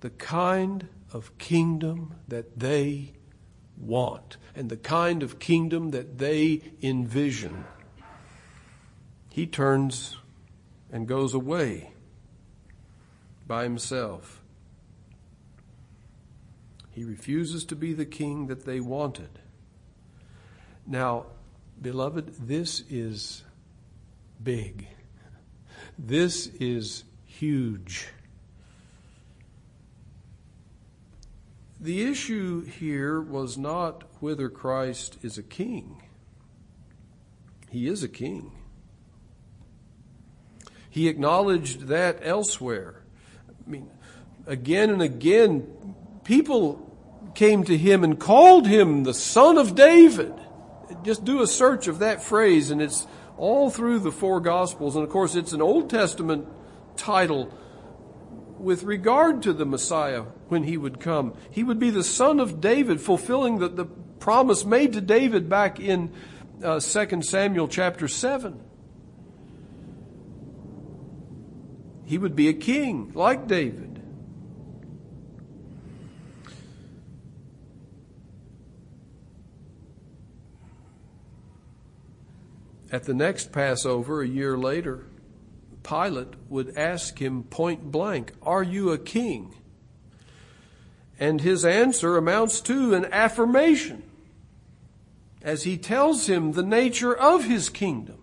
the 0.00 0.10
kind 0.10 0.88
of 1.12 1.38
kingdom 1.38 2.16
that 2.26 2.58
they 2.58 3.12
want 3.78 4.36
and 4.56 4.68
the 4.68 4.76
kind 4.76 5.22
of 5.22 5.38
kingdom 5.38 5.92
that 5.92 6.18
they 6.18 6.72
envision. 6.82 7.66
He 9.30 9.46
turns 9.46 10.16
and 10.90 11.06
goes 11.06 11.34
away 11.34 11.92
by 13.46 13.62
himself. 13.62 14.42
He 16.90 17.04
refuses 17.04 17.64
to 17.66 17.76
be 17.76 17.92
the 17.92 18.04
king 18.04 18.48
that 18.48 18.64
they 18.64 18.80
wanted. 18.80 19.38
Now, 20.84 21.26
beloved, 21.80 22.48
this 22.48 22.82
is 22.90 23.44
big. 24.42 24.88
This 25.98 26.46
is 26.46 27.04
huge. 27.26 28.08
The 31.80 32.02
issue 32.02 32.64
here 32.64 33.20
was 33.20 33.56
not 33.56 34.04
whether 34.20 34.50
Christ 34.50 35.16
is 35.22 35.38
a 35.38 35.42
king. 35.42 36.02
He 37.70 37.86
is 37.86 38.02
a 38.02 38.08
king. 38.08 38.52
He 40.90 41.08
acknowledged 41.08 41.86
that 41.86 42.18
elsewhere. 42.22 43.02
I 43.48 43.70
mean, 43.70 43.90
again 44.46 44.90
and 44.90 45.00
again, 45.00 45.94
people 46.24 46.86
came 47.34 47.64
to 47.64 47.78
him 47.78 48.04
and 48.04 48.18
called 48.18 48.66
him 48.66 49.04
the 49.04 49.14
son 49.14 49.56
of 49.56 49.74
David. 49.74 50.34
Just 51.04 51.24
do 51.24 51.40
a 51.40 51.46
search 51.46 51.86
of 51.86 52.00
that 52.00 52.22
phrase 52.22 52.70
and 52.70 52.82
it's 52.82 53.06
all 53.40 53.70
through 53.70 53.98
the 54.00 54.12
four 54.12 54.38
Gospels. 54.38 54.94
And 54.94 55.02
of 55.02 55.10
course, 55.10 55.34
it's 55.34 55.52
an 55.52 55.62
Old 55.62 55.88
Testament 55.88 56.46
title 56.96 57.52
with 58.58 58.82
regard 58.82 59.42
to 59.44 59.54
the 59.54 59.64
Messiah 59.64 60.24
when 60.48 60.64
he 60.64 60.76
would 60.76 61.00
come. 61.00 61.34
He 61.50 61.64
would 61.64 61.78
be 61.78 61.88
the 61.88 62.04
son 62.04 62.38
of 62.38 62.60
David, 62.60 63.00
fulfilling 63.00 63.58
the, 63.58 63.68
the 63.68 63.86
promise 63.86 64.66
made 64.66 64.92
to 64.92 65.00
David 65.00 65.48
back 65.48 65.80
in 65.80 66.12
uh, 66.62 66.80
2 66.80 67.22
Samuel 67.22 67.66
chapter 67.66 68.08
7. 68.08 68.60
He 72.04 72.18
would 72.18 72.36
be 72.36 72.48
a 72.48 72.52
king 72.52 73.10
like 73.14 73.46
David. 73.46 73.89
At 82.92 83.04
the 83.04 83.14
next 83.14 83.52
Passover, 83.52 84.22
a 84.22 84.28
year 84.28 84.58
later, 84.58 85.06
Pilate 85.82 86.34
would 86.48 86.76
ask 86.76 87.20
him 87.20 87.44
point 87.44 87.90
blank, 87.90 88.32
Are 88.42 88.62
you 88.62 88.90
a 88.90 88.98
king? 88.98 89.54
And 91.18 91.40
his 91.40 91.64
answer 91.64 92.16
amounts 92.16 92.60
to 92.62 92.94
an 92.94 93.04
affirmation 93.06 94.02
as 95.42 95.64
he 95.64 95.76
tells 95.76 96.26
him 96.26 96.52
the 96.52 96.62
nature 96.62 97.16
of 97.16 97.44
his 97.44 97.68
kingdom. 97.68 98.22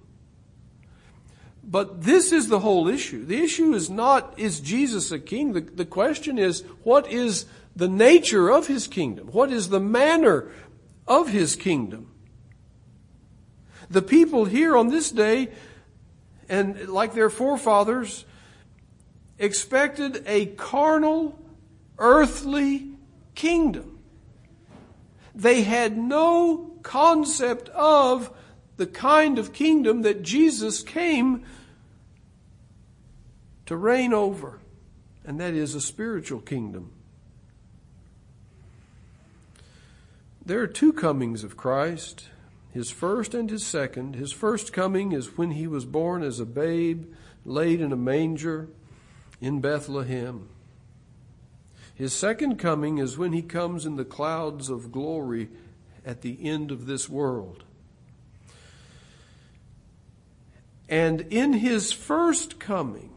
But 1.63 2.03
this 2.03 2.31
is 2.31 2.47
the 2.47 2.59
whole 2.59 2.87
issue. 2.87 3.25
The 3.25 3.41
issue 3.41 3.73
is 3.73 3.89
not, 3.89 4.37
is 4.37 4.59
Jesus 4.59 5.11
a 5.11 5.19
king? 5.19 5.53
The, 5.53 5.61
the 5.61 5.85
question 5.85 6.37
is, 6.37 6.61
what 6.83 7.11
is 7.11 7.45
the 7.75 7.89
nature 7.89 8.49
of 8.49 8.67
his 8.67 8.87
kingdom? 8.87 9.27
What 9.27 9.51
is 9.51 9.69
the 9.69 9.79
manner 9.79 10.49
of 11.07 11.29
his 11.29 11.55
kingdom? 11.55 12.11
The 13.89 14.01
people 14.01 14.45
here 14.45 14.75
on 14.75 14.89
this 14.89 15.11
day, 15.11 15.49
and 16.49 16.89
like 16.89 17.13
their 17.13 17.29
forefathers, 17.29 18.25
expected 19.39 20.23
a 20.25 20.47
carnal, 20.47 21.37
earthly 21.97 22.89
kingdom. 23.35 23.99
They 25.33 25.61
had 25.61 25.97
no 25.97 26.71
concept 26.83 27.69
of 27.69 28.31
the 28.77 28.87
kind 28.87 29.39
of 29.39 29.53
kingdom 29.53 30.01
that 30.03 30.23
Jesus 30.23 30.81
came 30.81 31.45
to 33.65 33.75
reign 33.75 34.13
over, 34.13 34.59
and 35.25 35.39
that 35.39 35.53
is 35.53 35.75
a 35.75 35.81
spiritual 35.81 36.39
kingdom. 36.39 36.91
There 40.45 40.61
are 40.61 40.67
two 40.67 40.93
comings 40.93 41.43
of 41.43 41.57
Christ 41.57 42.29
his 42.77 42.91
first 42.91 43.33
and 43.33 43.49
his 43.49 43.65
second. 43.65 44.15
His 44.15 44.31
first 44.31 44.71
coming 44.71 45.11
is 45.11 45.35
when 45.35 45.49
he 45.49 45.65
was 45.65 45.83
born 45.83 46.21
as 46.21 46.39
a 46.39 46.45
babe, 46.45 47.11
laid 47.43 47.81
in 47.81 47.91
a 47.91 47.95
manger 47.95 48.69
in 49.41 49.61
Bethlehem. 49.61 50.47
His 51.95 52.13
second 52.13 52.57
coming 52.59 52.99
is 52.99 53.17
when 53.17 53.33
he 53.33 53.41
comes 53.41 53.87
in 53.87 53.95
the 53.95 54.05
clouds 54.05 54.69
of 54.69 54.91
glory 54.91 55.49
at 56.05 56.21
the 56.21 56.37
end 56.47 56.69
of 56.69 56.85
this 56.85 57.09
world. 57.09 57.63
And 60.87 61.21
in 61.31 61.53
his 61.53 61.91
first 61.91 62.59
coming, 62.59 63.09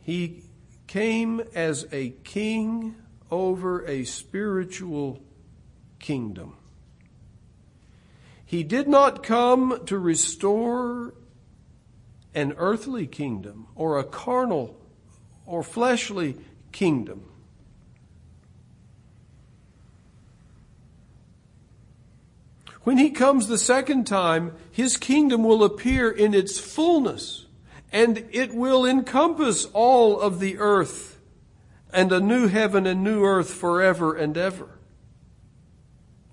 he 0.00 0.42
came 0.88 1.40
as 1.54 1.86
a 1.92 2.10
king 2.24 2.96
over 3.30 3.86
a 3.86 4.02
spiritual 4.02 5.22
kingdom. 6.00 6.56
He 8.52 8.64
did 8.64 8.86
not 8.86 9.22
come 9.22 9.80
to 9.86 9.98
restore 9.98 11.14
an 12.34 12.52
earthly 12.58 13.06
kingdom 13.06 13.66
or 13.74 13.98
a 13.98 14.04
carnal 14.04 14.78
or 15.46 15.62
fleshly 15.62 16.36
kingdom. 16.70 17.24
When 22.82 22.98
he 22.98 23.08
comes 23.08 23.46
the 23.48 23.56
second 23.56 24.06
time, 24.06 24.54
his 24.70 24.98
kingdom 24.98 25.44
will 25.44 25.64
appear 25.64 26.10
in 26.10 26.34
its 26.34 26.60
fullness 26.60 27.46
and 27.90 28.22
it 28.32 28.54
will 28.54 28.84
encompass 28.84 29.64
all 29.72 30.20
of 30.20 30.40
the 30.40 30.58
earth 30.58 31.18
and 31.90 32.12
a 32.12 32.20
new 32.20 32.48
heaven 32.48 32.86
and 32.86 33.02
new 33.02 33.24
earth 33.24 33.50
forever 33.50 34.14
and 34.14 34.36
ever. 34.36 34.78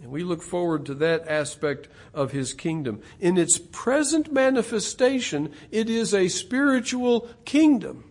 We 0.10 0.24
look 0.24 0.42
forward 0.42 0.86
to 0.88 0.94
that 0.96 1.28
aspect 1.28 1.88
of 2.14 2.32
his 2.32 2.54
kingdom. 2.54 3.02
In 3.20 3.38
its 3.38 3.58
present 3.58 4.32
manifestation, 4.32 5.54
it 5.72 5.90
is 5.90 6.14
a 6.14 6.28
spiritual 6.28 7.30
kingdom. 7.46 8.04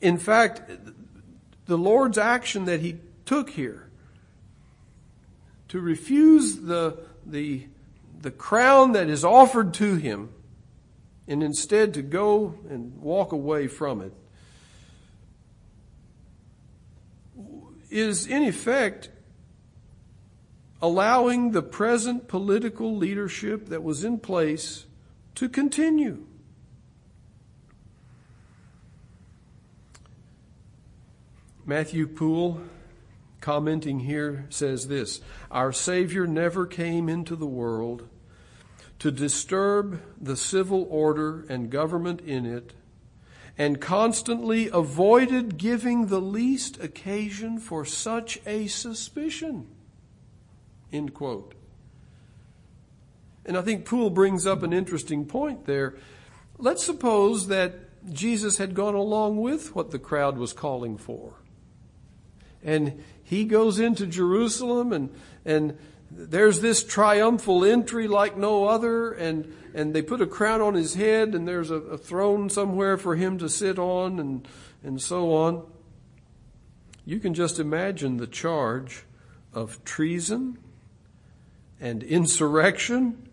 In 0.00 0.18
fact, 0.18 0.62
the 1.66 1.78
Lord's 1.78 2.18
action 2.18 2.64
that 2.64 2.80
he 2.80 2.96
took 3.26 3.50
here 3.50 3.88
to 5.68 5.80
refuse 5.80 6.56
the, 6.56 6.98
the, 7.24 7.66
the 8.20 8.30
crown 8.30 8.92
that 8.92 9.08
is 9.08 9.24
offered 9.24 9.72
to 9.74 9.94
him 9.94 10.30
and 11.28 11.44
instead 11.44 11.94
to 11.94 12.02
go 12.02 12.56
and 12.68 13.00
walk 13.00 13.30
away 13.30 13.68
from 13.68 14.00
it 14.00 14.12
is 17.88 18.26
in 18.26 18.42
effect 18.42 19.10
allowing 20.82 21.50
the 21.50 21.62
present 21.62 22.28
political 22.28 22.96
leadership 22.96 23.66
that 23.66 23.82
was 23.82 24.04
in 24.04 24.18
place 24.18 24.86
to 25.34 25.48
continue. 25.48 26.26
Matthew 31.66 32.06
Poole, 32.06 32.62
commenting 33.40 34.00
here, 34.00 34.46
says 34.48 34.88
this 34.88 35.20
Our 35.50 35.72
Savior 35.72 36.26
never 36.26 36.66
came 36.66 37.08
into 37.08 37.36
the 37.36 37.46
world 37.46 38.08
to 38.98 39.10
disturb 39.10 40.00
the 40.20 40.36
civil 40.36 40.86
order 40.90 41.44
and 41.48 41.70
government 41.70 42.20
in 42.22 42.44
it, 42.44 42.74
and 43.56 43.80
constantly 43.80 44.68
avoided 44.68 45.58
giving 45.58 46.06
the 46.06 46.20
least 46.20 46.82
occasion 46.82 47.58
for 47.58 47.84
such 47.84 48.40
a 48.46 48.66
suspicion. 48.66 49.66
End 50.92 51.14
quote. 51.14 51.54
And 53.44 53.56
I 53.56 53.62
think 53.62 53.84
Poole 53.84 54.10
brings 54.10 54.46
up 54.46 54.62
an 54.62 54.72
interesting 54.72 55.24
point 55.24 55.64
there. 55.64 55.96
Let's 56.58 56.84
suppose 56.84 57.48
that 57.48 57.74
Jesus 58.12 58.58
had 58.58 58.74
gone 58.74 58.94
along 58.94 59.40
with 59.40 59.74
what 59.74 59.90
the 59.90 59.98
crowd 59.98 60.38
was 60.38 60.52
calling 60.52 60.96
for. 60.96 61.34
And 62.62 63.02
he 63.22 63.44
goes 63.44 63.78
into 63.78 64.06
Jerusalem 64.06 64.92
and, 64.92 65.10
and 65.44 65.78
there's 66.10 66.60
this 66.60 66.84
triumphal 66.84 67.64
entry 67.64 68.08
like 68.08 68.36
no 68.36 68.64
other 68.64 69.12
and, 69.12 69.54
and 69.74 69.94
they 69.94 70.02
put 70.02 70.20
a 70.20 70.26
crown 70.26 70.60
on 70.60 70.74
his 70.74 70.94
head 70.94 71.34
and 71.34 71.46
there's 71.46 71.70
a, 71.70 71.76
a 71.76 71.98
throne 71.98 72.50
somewhere 72.50 72.96
for 72.98 73.16
him 73.16 73.38
to 73.38 73.48
sit 73.48 73.78
on 73.78 74.18
and, 74.18 74.46
and 74.82 75.00
so 75.00 75.32
on. 75.32 75.66
You 77.06 77.20
can 77.20 77.32
just 77.32 77.58
imagine 77.58 78.18
the 78.18 78.26
charge 78.26 79.04
of 79.54 79.82
treason 79.84 80.58
and 81.80 82.02
insurrection 82.02 83.28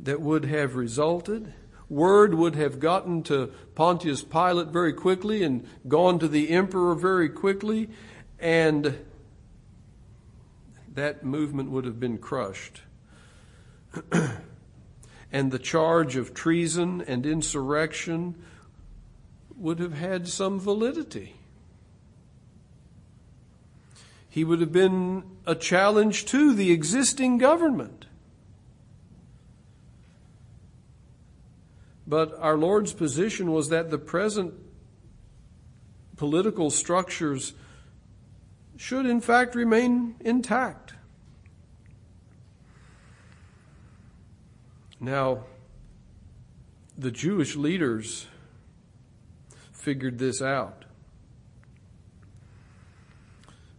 that 0.00 0.20
would 0.20 0.46
have 0.46 0.74
resulted. 0.74 1.52
Word 1.88 2.34
would 2.34 2.54
have 2.56 2.80
gotten 2.80 3.22
to 3.24 3.52
Pontius 3.74 4.22
Pilate 4.24 4.68
very 4.68 4.92
quickly 4.92 5.42
and 5.42 5.66
gone 5.86 6.18
to 6.18 6.28
the 6.28 6.50
emperor 6.50 6.94
very 6.94 7.28
quickly, 7.28 7.90
and 8.38 8.98
that 10.94 11.24
movement 11.24 11.70
would 11.70 11.84
have 11.84 12.00
been 12.00 12.18
crushed. 12.18 12.80
and 15.32 15.52
the 15.52 15.58
charge 15.58 16.16
of 16.16 16.32
treason 16.32 17.02
and 17.02 17.26
insurrection 17.26 18.34
would 19.56 19.78
have 19.78 19.94
had 19.94 20.26
some 20.26 20.58
validity. 20.58 21.34
He 24.34 24.42
would 24.42 24.60
have 24.60 24.72
been 24.72 25.22
a 25.46 25.54
challenge 25.54 26.24
to 26.24 26.54
the 26.54 26.72
existing 26.72 27.38
government. 27.38 28.06
But 32.04 32.36
our 32.40 32.56
Lord's 32.56 32.92
position 32.92 33.52
was 33.52 33.68
that 33.68 33.92
the 33.92 33.98
present 33.98 34.54
political 36.16 36.72
structures 36.72 37.52
should 38.76 39.06
in 39.06 39.20
fact 39.20 39.54
remain 39.54 40.16
intact. 40.18 40.94
Now, 44.98 45.44
the 46.98 47.12
Jewish 47.12 47.54
leaders 47.54 48.26
figured 49.70 50.18
this 50.18 50.42
out. 50.42 50.86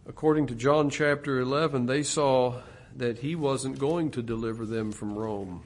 According 0.08 0.46
to 0.46 0.54
John 0.54 0.88
chapter 0.88 1.40
11, 1.40 1.86
they 1.86 2.04
saw 2.04 2.62
that 2.94 3.18
he 3.18 3.34
wasn't 3.34 3.80
going 3.80 4.12
to 4.12 4.22
deliver 4.22 4.64
them 4.64 4.92
from 4.92 5.18
Rome. 5.18 5.64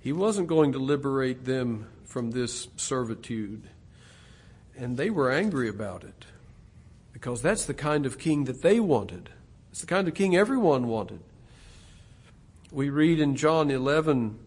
He 0.00 0.10
wasn't 0.10 0.48
going 0.48 0.72
to 0.72 0.78
liberate 0.78 1.44
them 1.44 1.86
from 2.04 2.30
this 2.30 2.68
servitude. 2.76 3.68
And 4.74 4.96
they 4.96 5.10
were 5.10 5.30
angry 5.30 5.68
about 5.68 6.02
it 6.02 6.24
because 7.12 7.42
that's 7.42 7.66
the 7.66 7.74
kind 7.74 8.06
of 8.06 8.18
king 8.18 8.44
that 8.44 8.62
they 8.62 8.80
wanted. 8.80 9.28
It's 9.70 9.82
the 9.82 9.86
kind 9.86 10.08
of 10.08 10.14
king 10.14 10.34
everyone 10.34 10.88
wanted. 10.88 11.20
We 12.72 12.88
read 12.88 13.20
in 13.20 13.36
John 13.36 13.70
11, 13.70 14.38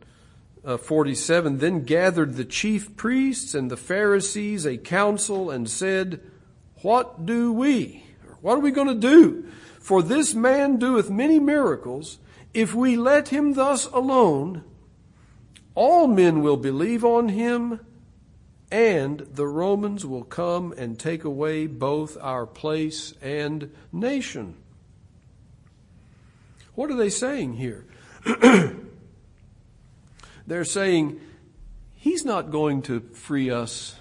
uh, 0.66 0.78
47, 0.78 1.60
then 1.60 1.84
gathered 1.84 2.36
the 2.36 2.46
chief 2.46 2.98
priests 2.98 3.54
and 3.54 3.70
the 3.70 3.78
Pharisees 3.78 4.66
a 4.66 4.78
council 4.78 5.52
and 5.52 5.70
said, 5.70 6.22
What 6.82 7.26
do 7.26 7.54
we? 7.54 8.07
What 8.48 8.60
are 8.60 8.62
we 8.62 8.72
going 8.72 8.88
to 8.88 8.96
do? 8.96 9.44
For 9.82 10.02
this 10.02 10.34
man 10.34 10.78
doeth 10.78 11.10
many 11.10 11.38
miracles. 11.38 12.18
If 12.54 12.74
we 12.74 12.96
let 12.96 13.28
him 13.28 13.56
thus 13.56 13.88
alone, 13.88 14.64
all 15.76 16.08
men 16.08 16.42
will 16.42 16.56
believe 16.56 17.04
on 17.04 17.28
him, 17.28 17.82
and 18.72 19.20
the 19.20 19.46
Romans 19.46 20.06
will 20.06 20.24
come 20.24 20.74
and 20.78 20.98
take 20.98 21.26
away 21.26 21.68
both 21.68 22.18
our 22.22 22.46
place 22.46 23.14
and 23.22 23.70
nation. 23.92 24.56
What 26.74 26.90
are 26.90 26.96
they 26.96 27.10
saying 27.10 27.56
here? 27.56 27.86
They're 30.48 30.64
saying, 30.64 31.20
He's 31.96 32.24
not 32.24 32.50
going 32.50 32.84
to 32.84 33.02
free 33.12 33.50
us 33.52 33.98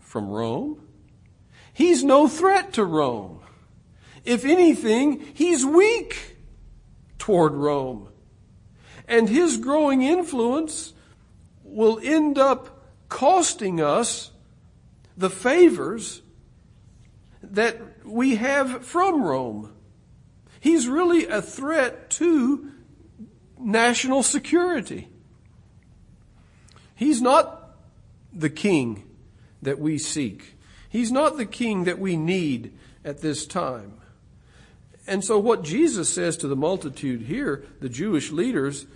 from 0.00 0.28
Rome. 0.28 0.85
He's 1.76 2.02
no 2.02 2.26
threat 2.26 2.72
to 2.72 2.84
Rome. 2.86 3.40
If 4.24 4.46
anything, 4.46 5.20
he's 5.34 5.62
weak 5.62 6.38
toward 7.18 7.52
Rome. 7.52 8.08
And 9.06 9.28
his 9.28 9.58
growing 9.58 10.00
influence 10.00 10.94
will 11.62 12.00
end 12.02 12.38
up 12.38 12.82
costing 13.10 13.82
us 13.82 14.30
the 15.18 15.28
favors 15.28 16.22
that 17.42 18.06
we 18.06 18.36
have 18.36 18.86
from 18.86 19.22
Rome. 19.22 19.70
He's 20.58 20.88
really 20.88 21.26
a 21.26 21.42
threat 21.42 22.08
to 22.12 22.72
national 23.60 24.22
security. 24.22 25.08
He's 26.94 27.20
not 27.20 27.76
the 28.32 28.48
king 28.48 29.04
that 29.60 29.78
we 29.78 29.98
seek. 29.98 30.55
He's 30.88 31.12
not 31.12 31.36
the 31.36 31.46
king 31.46 31.84
that 31.84 31.98
we 31.98 32.16
need 32.16 32.72
at 33.04 33.20
this 33.20 33.46
time. 33.46 33.94
And 35.06 35.24
so 35.24 35.38
what 35.38 35.62
Jesus 35.62 36.12
says 36.12 36.36
to 36.38 36.48
the 36.48 36.56
multitude 36.56 37.22
here, 37.22 37.64
the 37.80 37.88
Jewish 37.88 38.32
leaders, 38.32 38.86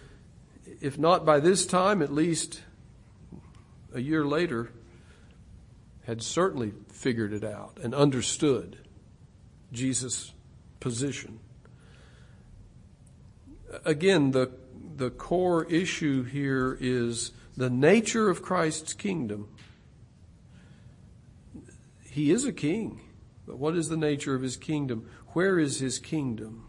if 0.81 0.99
not 0.99 1.25
by 1.25 1.41
this 1.41 1.67
time, 1.67 2.03
at 2.03 2.13
least 2.13 2.63
a 3.95 4.01
year 4.01 4.25
later, 4.25 4.73
had 6.05 6.23
certainly 6.23 6.73
figured 6.89 7.33
it 7.33 7.45
out 7.45 7.79
and 7.83 7.95
understood 7.95 8.79
Jesus' 9.73 10.33
position. 10.81 11.39
Again, 13.85 14.33
the, 14.33 14.51
the 14.97 15.11
core 15.11 15.65
issue 15.67 16.25
here 16.25 16.77
is 16.81 17.31
the 17.57 17.71
nature 17.71 18.29
of 18.29 18.43
Christ's 18.43 18.93
kingdom. 18.93 19.49
He 22.21 22.31
is 22.33 22.45
a 22.45 22.53
king, 22.53 23.01
but 23.47 23.57
what 23.57 23.75
is 23.75 23.89
the 23.89 23.97
nature 23.97 24.35
of 24.35 24.43
his 24.43 24.59
kingdom? 24.59 25.09
Where 25.29 25.59
is 25.59 25.81
his 25.81 25.99
kingdom? 25.99 26.67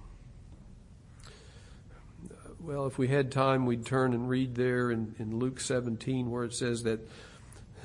Well, 2.57 2.87
if 2.87 2.97
we 2.97 3.09
had 3.09 3.33
time, 3.33 3.65
we'd 3.65 3.85
turn 3.85 4.13
and 4.13 4.29
read 4.29 4.55
there 4.55 4.89
in, 4.89 5.13
in 5.19 5.39
Luke 5.39 5.59
17 5.59 6.31
where 6.31 6.45
it 6.45 6.53
says 6.53 6.83
that 6.83 7.05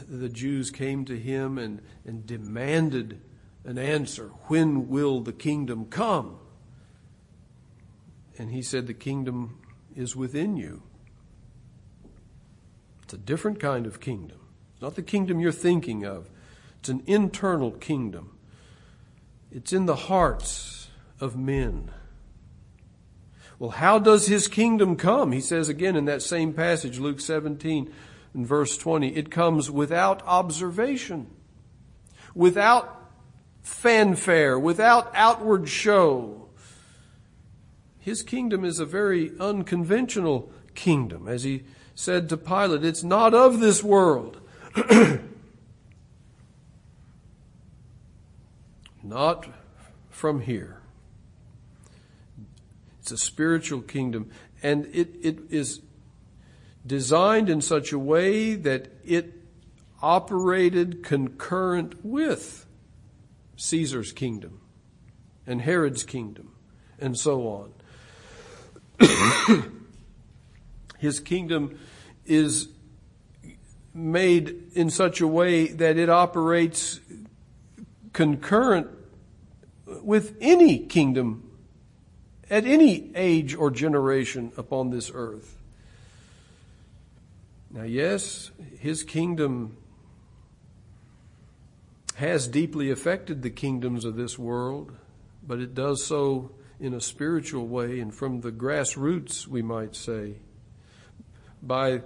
the 0.09 0.29
Jews 0.29 0.71
came 0.71 1.05
to 1.07 1.19
him 1.19 1.59
and, 1.59 1.83
and 2.05 2.25
demanded 2.25 3.21
an 3.65 3.79
answer. 3.79 4.29
When 4.45 4.89
will 4.89 5.19
the 5.21 5.33
kingdom 5.33 5.87
come? 5.87 6.39
And 8.39 8.53
he 8.53 8.63
said, 8.63 8.87
The 8.87 8.95
kingdom 8.95 9.59
is 9.97 10.15
within 10.15 10.57
you. 10.57 10.85
It's 13.03 13.15
a 13.15 13.19
different 13.19 13.59
kind 13.59 13.87
of 13.87 13.99
kingdom. 13.99 14.39
It's 14.75 14.83
not 14.83 14.95
the 14.95 15.03
kingdom 15.03 15.41
you're 15.41 15.51
thinking 15.51 16.07
of, 16.07 16.31
it's 16.87 16.91
an 16.93 17.03
internal 17.07 17.73
kingdom. 17.73 18.39
It's 19.51 19.73
in 19.73 19.87
the 19.87 19.97
hearts 19.97 20.87
of 21.19 21.37
men. 21.37 21.91
Well, 23.59 23.71
how 23.71 23.99
does 23.99 24.29
his 24.29 24.47
kingdom 24.47 24.95
come? 24.95 25.33
He 25.33 25.41
says 25.41 25.69
again 25.69 25.97
in 25.97 26.05
that 26.05 26.23
same 26.23 26.53
passage, 26.53 27.01
Luke 27.01 27.19
17 27.19 27.93
and 28.35 28.47
verse 28.47 28.79
20, 28.79 29.17
it 29.17 29.33
comes 29.33 29.69
without 29.69 30.23
observation, 30.27 31.27
without 32.37 33.11
fanfare, 33.63 34.57
without 34.57 35.11
outward 35.13 35.69
show. 35.69 36.51
His 37.99 38.23
kingdom 38.23 38.65
is 38.65 38.79
a 38.79 38.87
very 38.87 39.33
unconventional 39.41 40.53
kingdom. 40.77 41.27
As 41.27 41.43
he 41.43 41.65
said 41.97 42.29
to 42.29 42.37
Pilate, 42.37 42.85
it's 42.85 43.03
not 43.03 43.35
of 43.35 43.59
this 43.59 43.83
world. 43.83 44.41
not 49.09 49.49
from 50.11 50.41
here. 50.41 50.81
It's 53.01 53.13
a 53.13 53.19
spiritual 53.19 53.83
kingdom, 53.83 54.31
and 54.63 54.87
it, 54.93 55.15
it 55.23 55.39
is 55.49 55.81
designed 56.87 57.49
in 57.49 57.61
such 57.61 57.93
a 57.93 57.99
way 57.99 58.55
that 58.55 58.89
it 59.05 59.35
operated 60.03 61.03
concurrent 61.03 62.05
with 62.05 62.67
Caesar's 63.57 64.13
kingdom 64.13 64.61
and 65.47 65.63
Herod's 65.63 66.05
kingdom 66.05 66.53
and 66.99 67.17
so 67.17 67.71
on. 68.99 69.73
His 70.99 71.21
kingdom 71.21 71.79
is 72.25 72.69
made 73.95 74.73
in 74.75 74.91
such 74.91 75.21
a 75.21 75.27
way 75.27 75.69
that 75.69 75.97
it 75.97 76.11
operates 76.11 77.01
concurrent 78.13 78.89
with 79.87 80.37
any 80.41 80.79
kingdom 80.79 81.51
at 82.51 82.65
any 82.65 83.11
age 83.15 83.55
or 83.55 83.71
generation 83.71 84.53
upon 84.57 84.91
this 84.91 85.11
earth. 85.15 85.57
Now, 87.71 87.83
yes, 87.83 88.51
his 88.79 89.03
kingdom 89.03 89.77
has 92.15 92.49
deeply 92.49 92.91
affected 92.91 93.43
the 93.43 93.51
kingdoms 93.51 94.05
of 94.05 94.17
this 94.17 94.39
world, 94.39 94.97
but 95.47 95.61
it 95.61 95.75
does 95.75 96.05
so 96.05 96.53
in 96.81 96.95
a 96.95 97.01
spiritual 97.01 97.67
way 97.67 98.01
and 98.01 98.15
from 98.15 98.41
the 98.41 98.53
grassroots, 98.53 99.47
we 99.47 99.61
might 99.61 99.95
say, 99.95 100.37
by 101.63 102.01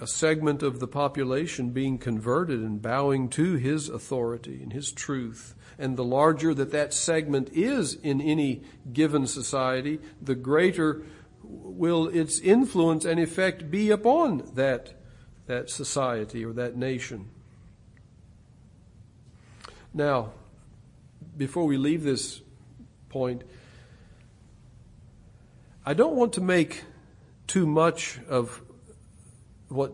a 0.00 0.06
segment 0.06 0.62
of 0.62 0.78
the 0.78 0.86
population 0.86 1.70
being 1.70 1.98
converted 1.98 2.60
and 2.60 2.80
bowing 2.80 3.28
to 3.30 3.54
his 3.54 3.88
authority 3.88 4.60
and 4.62 4.72
his 4.72 4.92
truth. 4.92 5.55
And 5.78 5.96
the 5.96 6.04
larger 6.04 6.54
that 6.54 6.72
that 6.72 6.94
segment 6.94 7.50
is 7.52 7.94
in 7.94 8.20
any 8.20 8.62
given 8.92 9.26
society, 9.26 10.00
the 10.22 10.34
greater 10.34 11.02
will 11.42 12.08
its 12.08 12.38
influence 12.38 13.04
and 13.04 13.20
effect 13.20 13.70
be 13.70 13.90
upon 13.90 14.50
that, 14.54 14.94
that 15.46 15.70
society 15.70 16.44
or 16.44 16.52
that 16.54 16.76
nation. 16.76 17.28
Now, 19.92 20.32
before 21.36 21.64
we 21.64 21.76
leave 21.76 22.02
this 22.02 22.40
point, 23.08 23.42
I 25.84 25.94
don't 25.94 26.16
want 26.16 26.32
to 26.34 26.40
make 26.40 26.84
too 27.46 27.66
much 27.66 28.18
of 28.28 28.60
what 29.68 29.92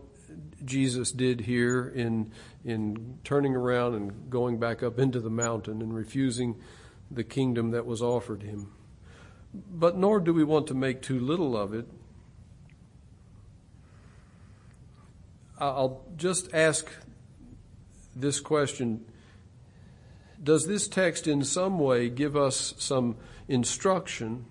Jesus 0.65 1.13
did 1.13 1.41
here 1.41 1.87
in 1.95 2.33
in 2.65 3.19
turning 3.25 3.55
around 3.55 3.95
and 3.95 4.31
going 4.31 4.59
back 4.59 4.83
up 4.83 4.99
into 4.99 5.21
the 5.21 5.31
mountain 5.31 5.83
and 5.83 5.95
refusing 5.95 6.57
the 7.11 7.25
kingdom 7.25 7.71
that 7.73 7.87
was 7.87 8.01
offered 8.01 8.43
him. 8.43 8.73
But 9.53 9.97
nor 9.97 10.21
do 10.21 10.33
we 10.33 10.45
want 10.45 10.67
to 10.69 10.75
make 10.75 11.03
too 11.03 11.21
little 11.21 11.57
of 11.57 11.75
it. 11.75 11.87
I'll 15.59 16.05
just 16.17 16.53
ask 16.55 16.91
this 18.17 18.41
question 18.41 19.05
Does 20.43 20.67
this 20.67 20.89
text 20.89 21.27
in 21.27 21.45
some 21.45 21.79
way 21.79 22.09
give 22.09 22.37
us 22.37 22.75
some 22.79 23.17
instruction 23.49 24.47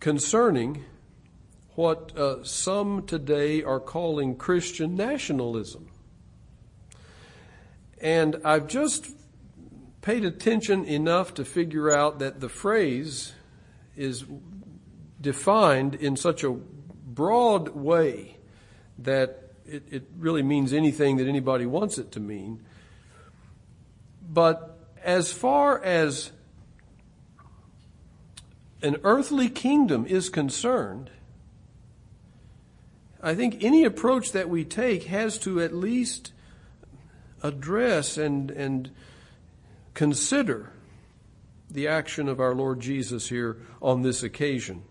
concerning 0.00 0.84
what 1.74 2.16
uh, 2.16 2.44
some 2.44 3.06
today 3.06 3.62
are 3.62 3.80
calling 3.80 4.36
Christian 4.36 4.94
nationalism. 4.94 5.88
And 8.02 8.40
I've 8.44 8.66
just 8.66 9.06
paid 10.00 10.24
attention 10.24 10.84
enough 10.84 11.32
to 11.34 11.44
figure 11.44 11.90
out 11.90 12.18
that 12.18 12.40
the 12.40 12.48
phrase 12.48 13.32
is 13.96 14.24
defined 15.20 15.94
in 15.94 16.16
such 16.16 16.42
a 16.42 16.50
broad 16.50 17.68
way 17.68 18.38
that 18.98 19.52
it, 19.64 19.84
it 19.88 20.02
really 20.18 20.42
means 20.42 20.72
anything 20.72 21.18
that 21.18 21.28
anybody 21.28 21.64
wants 21.64 21.96
it 21.96 22.10
to 22.12 22.20
mean. 22.20 22.64
But 24.28 24.76
as 25.02 25.32
far 25.32 25.80
as 25.82 26.32
an 28.82 28.96
earthly 29.04 29.48
kingdom 29.48 30.06
is 30.06 30.28
concerned, 30.28 31.10
I 33.22 33.36
think 33.36 33.62
any 33.62 33.84
approach 33.84 34.32
that 34.32 34.48
we 34.48 34.64
take 34.64 35.04
has 35.04 35.38
to 35.38 35.60
at 35.60 35.72
least 35.72 36.32
address 37.42 38.16
and, 38.16 38.50
and 38.50 38.90
consider 39.94 40.70
the 41.70 41.88
action 41.88 42.28
of 42.28 42.40
our 42.40 42.54
Lord 42.54 42.80
Jesus 42.80 43.28
here 43.28 43.58
on 43.80 44.02
this 44.02 44.22
occasion. 44.22 44.82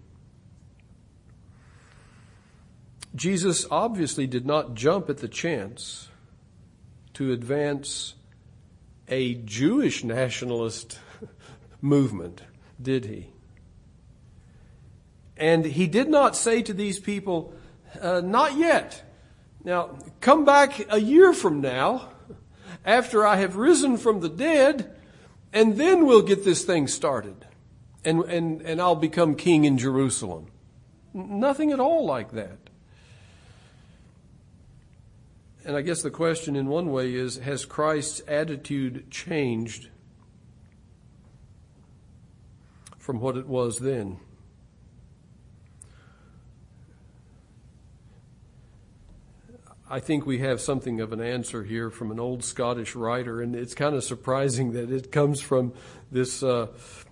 Jesus 3.13 3.65
obviously 3.69 4.25
did 4.25 4.45
not 4.45 4.73
jump 4.73 5.09
at 5.09 5.17
the 5.17 5.27
chance 5.27 6.09
to 7.13 7.31
advance 7.31 8.15
a 9.09 9.35
Jewish 9.35 10.03
nationalist 10.03 10.99
movement, 11.81 12.41
did 12.81 13.05
he? 13.05 13.27
And 15.35 15.65
he 15.65 15.87
did 15.87 16.07
not 16.07 16.35
say 16.35 16.61
to 16.61 16.73
these 16.73 16.99
people, 16.99 17.53
uh, 17.99 18.21
not 18.21 18.57
yet. 18.57 19.03
Now, 19.63 19.97
come 20.21 20.45
back 20.45 20.85
a 20.89 20.99
year 20.99 21.33
from 21.33 21.61
now, 21.61 22.09
after 22.85 23.25
I 23.25 23.37
have 23.37 23.55
risen 23.55 23.97
from 23.97 24.21
the 24.21 24.29
dead, 24.29 24.95
and 25.53 25.77
then 25.77 26.05
we'll 26.05 26.21
get 26.21 26.43
this 26.43 26.63
thing 26.63 26.87
started. 26.87 27.45
And, 28.03 28.23
and, 28.23 28.61
and 28.61 28.81
I'll 28.81 28.95
become 28.95 29.35
king 29.35 29.65
in 29.65 29.77
Jerusalem. 29.77 30.47
Nothing 31.13 31.71
at 31.71 31.79
all 31.79 32.05
like 32.05 32.31
that. 32.31 32.57
And 35.63 35.75
I 35.75 35.81
guess 35.81 36.01
the 36.01 36.09
question 36.09 36.55
in 36.55 36.67
one 36.67 36.91
way 36.91 37.13
is 37.13 37.37
Has 37.37 37.65
Christ's 37.65 38.21
attitude 38.27 39.11
changed 39.11 39.89
from 42.97 43.19
what 43.19 43.37
it 43.37 43.47
was 43.47 43.79
then? 43.79 44.19
I 49.91 49.99
think 49.99 50.25
we 50.25 50.37
have 50.37 50.61
something 50.61 51.01
of 51.01 51.11
an 51.11 51.19
answer 51.19 51.65
here 51.65 51.89
from 51.89 52.11
an 52.11 52.19
old 52.19 52.45
Scottish 52.45 52.95
writer, 52.95 53.41
and 53.41 53.53
it's 53.53 53.73
kind 53.73 53.93
of 53.93 54.05
surprising 54.05 54.71
that 54.71 54.89
it 54.89 55.11
comes 55.11 55.41
from 55.41 55.73
this 56.09 56.41
uh, 56.41 56.67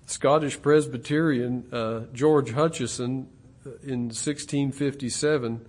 Scottish 0.06 0.62
Presbyterian, 0.62 1.66
uh, 1.74 2.06
George 2.14 2.52
Hutcheson, 2.52 3.26
uh, 3.66 3.72
in 3.84 4.04
1657. 4.06 5.68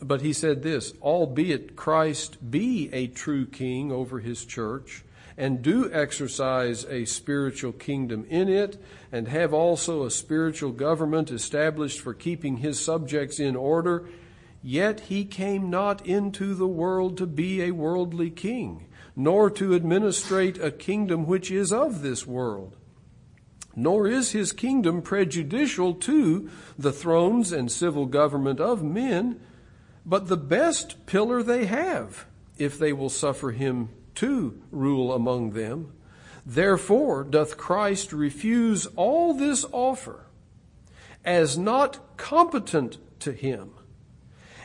But 0.00 0.22
he 0.22 0.32
said 0.32 0.64
this 0.64 0.94
Albeit 1.00 1.76
Christ 1.76 2.50
be 2.50 2.92
a 2.92 3.06
true 3.06 3.46
king 3.46 3.92
over 3.92 4.18
his 4.18 4.44
church, 4.44 5.04
and 5.36 5.62
do 5.62 5.92
exercise 5.92 6.84
a 6.86 7.04
spiritual 7.04 7.70
kingdom 7.70 8.26
in 8.28 8.48
it, 8.48 8.82
and 9.12 9.28
have 9.28 9.54
also 9.54 10.02
a 10.02 10.10
spiritual 10.10 10.72
government 10.72 11.30
established 11.30 12.00
for 12.00 12.14
keeping 12.14 12.56
his 12.56 12.84
subjects 12.84 13.38
in 13.38 13.54
order 13.54 14.08
Yet 14.62 15.00
he 15.00 15.24
came 15.24 15.70
not 15.70 16.06
into 16.06 16.54
the 16.54 16.68
world 16.68 17.18
to 17.18 17.26
be 17.26 17.62
a 17.62 17.72
worldly 17.72 18.30
king, 18.30 18.86
nor 19.16 19.50
to 19.50 19.74
administrate 19.74 20.58
a 20.58 20.70
kingdom 20.70 21.26
which 21.26 21.50
is 21.50 21.72
of 21.72 22.02
this 22.02 22.26
world. 22.26 22.76
Nor 23.74 24.06
is 24.06 24.32
his 24.32 24.52
kingdom 24.52 25.02
prejudicial 25.02 25.94
to 25.94 26.48
the 26.78 26.92
thrones 26.92 27.50
and 27.50 27.72
civil 27.72 28.06
government 28.06 28.60
of 28.60 28.84
men, 28.84 29.40
but 30.06 30.28
the 30.28 30.36
best 30.36 31.06
pillar 31.06 31.42
they 31.42 31.64
have, 31.64 32.26
if 32.56 32.78
they 32.78 32.92
will 32.92 33.08
suffer 33.08 33.50
him 33.50 33.88
to 34.16 34.62
rule 34.70 35.12
among 35.12 35.50
them. 35.50 35.92
Therefore 36.46 37.24
doth 37.24 37.56
Christ 37.56 38.12
refuse 38.12 38.86
all 38.94 39.34
this 39.34 39.64
offer 39.72 40.26
as 41.24 41.56
not 41.56 42.16
competent 42.16 42.98
to 43.20 43.32
him 43.32 43.72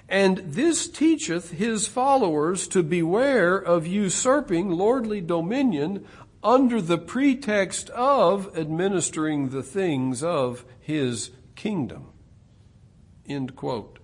and 0.10 0.38
this 0.38 0.88
teacheth 0.88 1.52
his 1.52 1.88
followers 1.88 2.68
to 2.70 2.82
beware 2.82 3.58
of 3.58 3.86
usurping 3.86 4.70
lordly 4.70 5.20
dominion 5.20 6.06
under 6.44 6.82
the 6.82 6.98
pretext 6.98 7.90
of 7.90 8.58
administering 8.58 9.50
the 9.50 9.64
things 9.64 10.24
of 10.24 10.64
his 10.80 11.32
kingdom. 11.56 12.08
End 13.28 13.56
quote. 13.56 14.00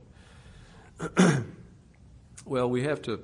well, 2.45 2.69
we 2.69 2.83
have 2.83 3.01
to 3.03 3.21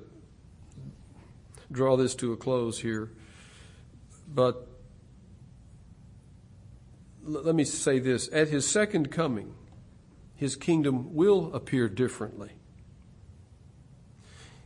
draw 1.70 1.96
this 1.96 2.14
to 2.14 2.32
a 2.32 2.36
close 2.36 2.80
here, 2.80 3.10
but 4.32 4.66
let 7.22 7.54
me 7.54 7.64
say 7.64 7.98
this. 7.98 8.30
At 8.32 8.48
his 8.48 8.66
second 8.66 9.10
coming, 9.10 9.54
his 10.34 10.56
kingdom 10.56 11.14
will 11.14 11.52
appear 11.52 11.86
differently 11.86 12.52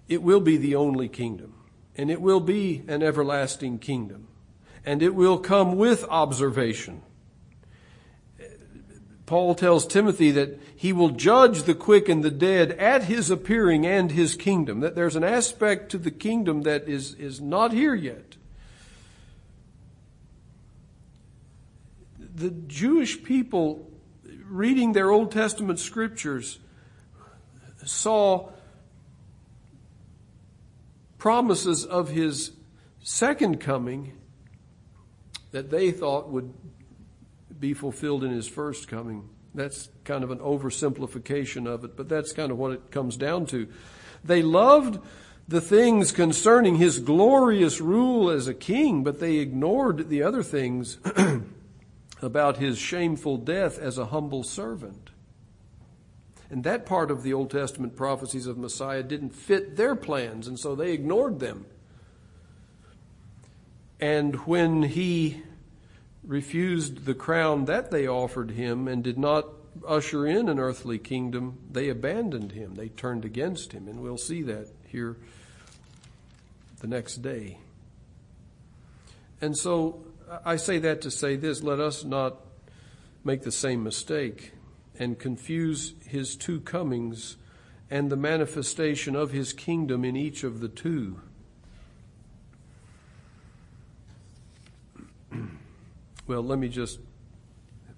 it 0.08 0.22
will 0.22 0.40
be 0.40 0.56
the 0.56 0.74
only 0.74 1.08
kingdom, 1.08 1.54
and 1.96 2.10
it 2.10 2.20
will 2.20 2.40
be 2.40 2.82
an 2.88 3.02
everlasting 3.02 3.78
kingdom, 3.78 4.28
and 4.84 5.02
it 5.02 5.14
will 5.14 5.38
come 5.38 5.76
with 5.76 6.04
observation. 6.04 7.02
Paul 9.26 9.54
tells 9.54 9.86
Timothy 9.86 10.30
that 10.32 10.60
he 10.76 10.92
will 10.92 11.08
judge 11.08 11.62
the 11.62 11.74
quick 11.74 12.10
and 12.10 12.22
the 12.22 12.30
dead 12.30 12.72
at 12.72 13.04
his 13.04 13.30
appearing 13.30 13.86
and 13.86 14.12
his 14.12 14.34
kingdom, 14.34 14.80
that 14.80 14.94
there's 14.94 15.16
an 15.16 15.24
aspect 15.24 15.90
to 15.92 15.98
the 15.98 16.10
kingdom 16.10 16.62
that 16.62 16.88
is, 16.88 17.14
is 17.14 17.40
not 17.40 17.72
here 17.72 17.94
yet. 17.94 18.36
The 22.18 22.50
Jewish 22.50 23.22
people, 23.22 23.90
reading 24.44 24.92
their 24.92 25.10
Old 25.10 25.32
Testament 25.32 25.78
scriptures, 25.78 26.58
saw 27.84 28.50
promises 31.24 31.86
of 31.86 32.10
his 32.10 32.50
second 33.02 33.58
coming 33.58 34.12
that 35.52 35.70
they 35.70 35.90
thought 35.90 36.28
would 36.28 36.52
be 37.58 37.72
fulfilled 37.72 38.22
in 38.22 38.30
his 38.30 38.46
first 38.46 38.88
coming. 38.88 39.26
That's 39.54 39.88
kind 40.04 40.22
of 40.22 40.30
an 40.30 40.40
oversimplification 40.40 41.66
of 41.66 41.82
it, 41.82 41.96
but 41.96 42.10
that's 42.10 42.34
kind 42.34 42.52
of 42.52 42.58
what 42.58 42.72
it 42.72 42.90
comes 42.90 43.16
down 43.16 43.46
to. 43.46 43.66
They 44.22 44.42
loved 44.42 44.98
the 45.48 45.62
things 45.62 46.12
concerning 46.12 46.76
his 46.76 46.98
glorious 46.98 47.80
rule 47.80 48.28
as 48.28 48.46
a 48.46 48.52
king, 48.52 49.02
but 49.02 49.18
they 49.18 49.36
ignored 49.36 50.10
the 50.10 50.22
other 50.22 50.42
things 50.42 50.98
about 52.20 52.58
his 52.58 52.76
shameful 52.76 53.38
death 53.38 53.78
as 53.78 53.96
a 53.96 54.04
humble 54.04 54.42
servant. 54.42 55.08
And 56.54 56.62
that 56.62 56.86
part 56.86 57.10
of 57.10 57.24
the 57.24 57.32
Old 57.32 57.50
Testament 57.50 57.96
prophecies 57.96 58.46
of 58.46 58.56
Messiah 58.56 59.02
didn't 59.02 59.30
fit 59.30 59.74
their 59.74 59.96
plans, 59.96 60.46
and 60.46 60.56
so 60.56 60.76
they 60.76 60.92
ignored 60.92 61.40
them. 61.40 61.66
And 63.98 64.36
when 64.46 64.84
he 64.84 65.42
refused 66.22 67.06
the 67.06 67.14
crown 67.14 67.64
that 67.64 67.90
they 67.90 68.06
offered 68.06 68.52
him 68.52 68.86
and 68.86 69.02
did 69.02 69.18
not 69.18 69.48
usher 69.84 70.28
in 70.28 70.48
an 70.48 70.60
earthly 70.60 70.96
kingdom, 70.96 71.58
they 71.72 71.88
abandoned 71.88 72.52
him. 72.52 72.76
They 72.76 72.88
turned 72.88 73.24
against 73.24 73.72
him. 73.72 73.88
And 73.88 74.00
we'll 74.00 74.16
see 74.16 74.42
that 74.42 74.68
here 74.86 75.16
the 76.80 76.86
next 76.86 77.16
day. 77.16 77.58
And 79.40 79.58
so 79.58 80.04
I 80.44 80.54
say 80.54 80.78
that 80.78 81.00
to 81.00 81.10
say 81.10 81.34
this 81.34 81.64
let 81.64 81.80
us 81.80 82.04
not 82.04 82.36
make 83.24 83.42
the 83.42 83.50
same 83.50 83.82
mistake 83.82 84.52
and 84.98 85.18
confuse 85.18 85.94
his 86.06 86.36
two 86.36 86.60
comings 86.60 87.36
and 87.90 88.10
the 88.10 88.16
manifestation 88.16 89.14
of 89.14 89.32
his 89.32 89.52
kingdom 89.52 90.04
in 90.04 90.16
each 90.16 90.44
of 90.44 90.60
the 90.60 90.68
two. 90.68 91.20
well, 96.26 96.42
let 96.42 96.58
me 96.58 96.68
just 96.68 96.98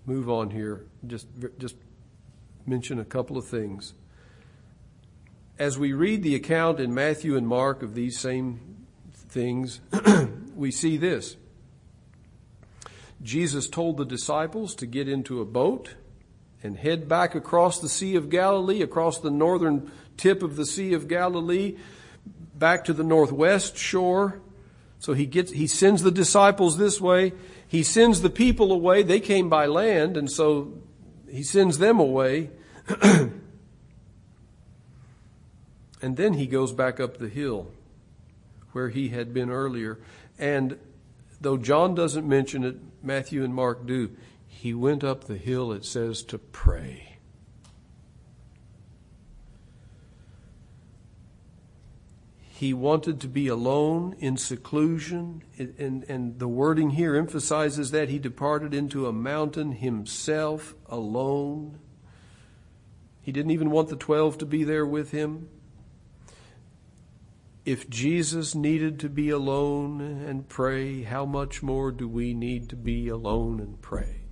move 0.07 0.29
on 0.29 0.51
here. 0.51 0.85
Just, 1.07 1.27
just 1.59 1.77
mention 2.67 2.99
a 2.99 3.05
couple 3.05 3.37
of 3.37 3.47
things. 3.47 3.95
As 5.59 5.79
we 5.79 5.93
read 5.93 6.23
the 6.23 6.35
account 6.35 6.81
in 6.81 6.93
Matthew 6.93 7.37
and 7.37 7.47
Mark 7.47 7.83
of 7.83 7.95
these 7.95 8.19
same 8.19 8.87
things, 9.15 9.81
we 10.57 10.71
see 10.71 10.97
this. 10.97 11.37
Jesus 13.23 13.69
told 13.69 13.97
the 13.97 14.05
disciples 14.05 14.75
to 14.75 14.87
get 14.87 15.09
into 15.09 15.41
a 15.41 15.47
boat 15.47 15.95
and 16.63 16.77
head 16.77 17.09
back 17.09 17.35
across 17.35 17.81
the 17.81 17.89
Sea 17.89 18.17
of 18.17 18.31
Galilee, 18.31 18.83
across 18.83 19.19
the 19.19 19.31
northern 19.31 19.91
tip 20.17 20.43
of 20.43 20.57
the 20.57 20.67
Sea 20.67 20.95
of 20.95 21.09
Galilee, 21.09 21.77
back 22.55 22.85
to 22.85 22.93
the 22.93 23.05
northwest 23.05 23.77
shore. 23.77 24.41
So 24.99 25.13
he 25.13 25.27
gets, 25.27 25.53
he 25.53 25.67
sends 25.67 26.03
the 26.03 26.11
disciples 26.11 26.79
this 26.79 27.01
way. 27.01 27.33
He 27.69 27.83
sends 27.83 28.23
the 28.23 28.31
people 28.31 28.73
away. 28.73 29.03
They 29.03 29.21
came 29.21 29.49
by 29.49 29.67
land, 29.67 30.17
and 30.17 30.31
so 30.31 30.73
he 31.31 31.43
sends 31.43 31.79
them 31.79 32.01
away. 32.01 32.51
and 33.03 33.43
then 36.01 36.35
he 36.35 36.47
goes 36.47 36.73
back 36.73 37.01
up 37.01 37.19
the 37.19 37.29
hill 37.29 37.71
where 38.73 38.89
he 38.89 39.09
had 39.09 39.35
been 39.35 39.51
earlier. 39.51 39.99
And 40.39 40.79
though 41.41 41.57
John 41.57 41.95
doesn't 41.95 42.29
mention 42.29 42.65
it, 42.65 42.77
Matthew 43.03 43.45
and 43.45 43.55
Mark 43.55 43.87
do. 43.87 44.11
He 44.59 44.73
went 44.75 45.05
up 45.05 45.25
the 45.25 45.37
hill, 45.37 45.71
it 45.71 45.85
says, 45.85 46.23
to 46.25 46.39
pray. 46.39 47.19
He 52.39 52.73
wanted 52.73 53.21
to 53.21 53.29
be 53.29 53.49
alone 53.49 54.17
in 54.19 54.39
seclusion, 54.39 55.43
and, 55.59 56.05
and 56.09 56.39
the 56.39 56.49
wording 56.49 56.91
here 56.91 57.15
emphasizes 57.15 57.91
that 57.91 58.09
he 58.09 58.19
departed 58.19 58.73
into 58.73 59.07
a 59.07 59.13
mountain 59.13 59.73
himself 59.73 60.75
alone. 60.87 61.79
He 63.21 63.31
didn't 63.31 63.53
even 63.53 63.71
want 63.71 63.89
the 63.89 63.97
twelve 63.97 64.39
to 64.39 64.47
be 64.47 64.65
there 64.65 64.87
with 64.87 65.11
him. 65.11 65.49
If 67.67 67.91
Jesus 67.91 68.55
needed 68.55 68.99
to 69.01 69.11
be 69.11 69.29
alone 69.29 70.01
and 70.01 70.49
pray, 70.49 71.03
how 71.03 71.27
much 71.27 71.63
more 71.63 71.93
do 71.93 72.09
we 72.09 72.33
need 72.33 72.71
to 72.71 72.77
be 72.77 73.09
alone 73.09 73.61
and 73.61 73.81
pray? 73.83 74.23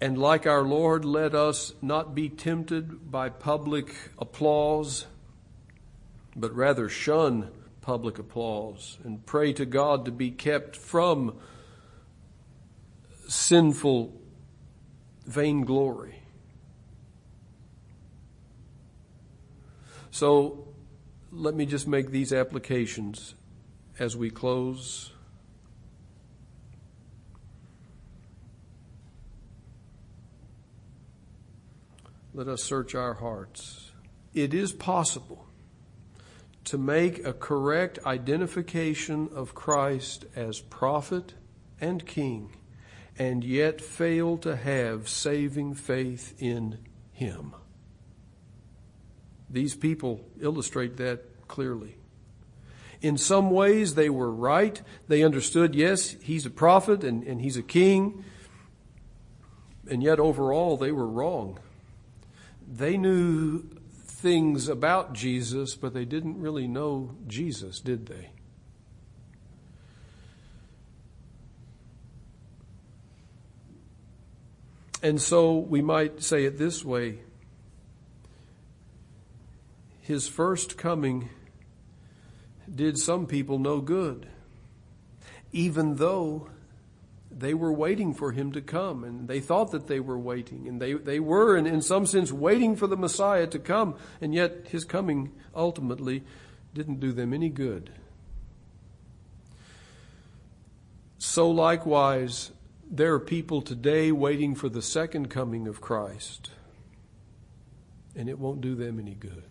And 0.00 0.18
like 0.18 0.46
our 0.46 0.62
Lord, 0.62 1.04
let 1.04 1.34
us 1.34 1.72
not 1.80 2.14
be 2.14 2.28
tempted 2.28 3.10
by 3.10 3.30
public 3.30 3.94
applause, 4.18 5.06
but 6.34 6.54
rather 6.54 6.88
shun 6.88 7.50
public 7.80 8.18
applause 8.18 8.98
and 9.04 9.24
pray 9.24 9.52
to 9.54 9.64
God 9.64 10.04
to 10.04 10.10
be 10.10 10.30
kept 10.30 10.76
from 10.76 11.36
sinful 13.28 14.12
vainglory. 15.24 16.20
So 20.10 20.68
let 21.32 21.54
me 21.54 21.64
just 21.64 21.86
make 21.86 22.10
these 22.10 22.32
applications 22.32 23.34
as 23.98 24.16
we 24.16 24.30
close. 24.30 25.12
Let 32.36 32.48
us 32.48 32.62
search 32.62 32.94
our 32.94 33.14
hearts. 33.14 33.92
It 34.34 34.52
is 34.52 34.74
possible 34.74 35.46
to 36.64 36.76
make 36.76 37.24
a 37.24 37.32
correct 37.32 37.98
identification 38.04 39.30
of 39.34 39.54
Christ 39.54 40.26
as 40.36 40.60
prophet 40.60 41.32
and 41.80 42.04
king 42.04 42.54
and 43.18 43.42
yet 43.42 43.80
fail 43.80 44.36
to 44.36 44.54
have 44.54 45.08
saving 45.08 45.76
faith 45.76 46.34
in 46.38 46.80
Him. 47.10 47.54
These 49.48 49.74
people 49.74 50.20
illustrate 50.38 50.98
that 50.98 51.48
clearly. 51.48 51.96
In 53.00 53.16
some 53.16 53.50
ways, 53.50 53.94
they 53.94 54.10
were 54.10 54.30
right. 54.30 54.82
They 55.08 55.22
understood, 55.22 55.74
yes, 55.74 56.10
he's 56.20 56.44
a 56.44 56.50
prophet 56.50 57.02
and, 57.02 57.22
and 57.22 57.40
he's 57.40 57.56
a 57.56 57.62
king. 57.62 58.26
And 59.90 60.02
yet, 60.02 60.20
overall, 60.20 60.76
they 60.76 60.92
were 60.92 61.08
wrong. 61.08 61.60
They 62.66 62.96
knew 62.96 63.62
things 64.04 64.68
about 64.68 65.12
Jesus, 65.12 65.76
but 65.76 65.94
they 65.94 66.04
didn't 66.04 66.40
really 66.40 66.66
know 66.66 67.14
Jesus, 67.26 67.80
did 67.80 68.06
they? 68.06 68.30
And 75.02 75.20
so 75.20 75.56
we 75.56 75.82
might 75.82 76.22
say 76.22 76.44
it 76.44 76.58
this 76.58 76.84
way 76.84 77.20
His 80.00 80.26
first 80.26 80.76
coming 80.76 81.28
did 82.74 82.98
some 82.98 83.26
people 83.26 83.60
no 83.60 83.80
good, 83.80 84.26
even 85.52 85.96
though 85.96 86.48
they 87.38 87.52
were 87.52 87.72
waiting 87.72 88.14
for 88.14 88.32
him 88.32 88.50
to 88.52 88.62
come 88.62 89.04
and 89.04 89.28
they 89.28 89.40
thought 89.40 89.70
that 89.70 89.86
they 89.86 90.00
were 90.00 90.18
waiting 90.18 90.66
and 90.66 90.80
they, 90.80 90.94
they 90.94 91.20
were 91.20 91.56
in, 91.56 91.66
in 91.66 91.82
some 91.82 92.06
sense 92.06 92.32
waiting 92.32 92.74
for 92.74 92.86
the 92.86 92.96
Messiah 92.96 93.46
to 93.46 93.58
come 93.58 93.94
and 94.20 94.34
yet 94.34 94.68
his 94.68 94.84
coming 94.84 95.32
ultimately 95.54 96.24
didn't 96.72 97.00
do 97.00 97.12
them 97.12 97.34
any 97.34 97.50
good. 97.50 97.90
So 101.18 101.50
likewise, 101.50 102.52
there 102.90 103.12
are 103.14 103.20
people 103.20 103.60
today 103.60 104.12
waiting 104.12 104.54
for 104.54 104.68
the 104.68 104.82
second 104.82 105.28
coming 105.28 105.66
of 105.66 105.80
Christ, 105.80 106.50
and 108.14 108.28
it 108.28 108.38
won't 108.38 108.60
do 108.60 108.74
them 108.74 108.98
any 108.98 109.14
good. 109.14 109.42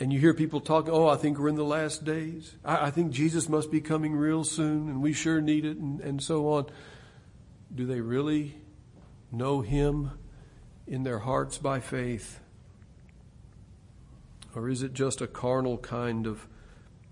And 0.00 0.10
you 0.10 0.18
hear 0.18 0.32
people 0.32 0.62
talk, 0.62 0.88
oh, 0.88 1.08
I 1.08 1.16
think 1.16 1.38
we're 1.38 1.48
in 1.48 1.56
the 1.56 1.62
last 1.62 2.06
days. 2.06 2.56
I, 2.64 2.86
I 2.86 2.90
think 2.90 3.12
Jesus 3.12 3.50
must 3.50 3.70
be 3.70 3.82
coming 3.82 4.14
real 4.14 4.44
soon, 4.44 4.88
and 4.88 5.02
we 5.02 5.12
sure 5.12 5.42
need 5.42 5.66
it, 5.66 5.76
and, 5.76 6.00
and 6.00 6.22
so 6.22 6.48
on. 6.54 6.66
Do 7.72 7.84
they 7.84 8.00
really 8.00 8.56
know 9.30 9.60
Him 9.60 10.12
in 10.86 11.02
their 11.02 11.18
hearts 11.18 11.58
by 11.58 11.80
faith? 11.80 12.40
Or 14.54 14.70
is 14.70 14.82
it 14.82 14.94
just 14.94 15.20
a 15.20 15.26
carnal 15.26 15.76
kind 15.76 16.26
of 16.26 16.48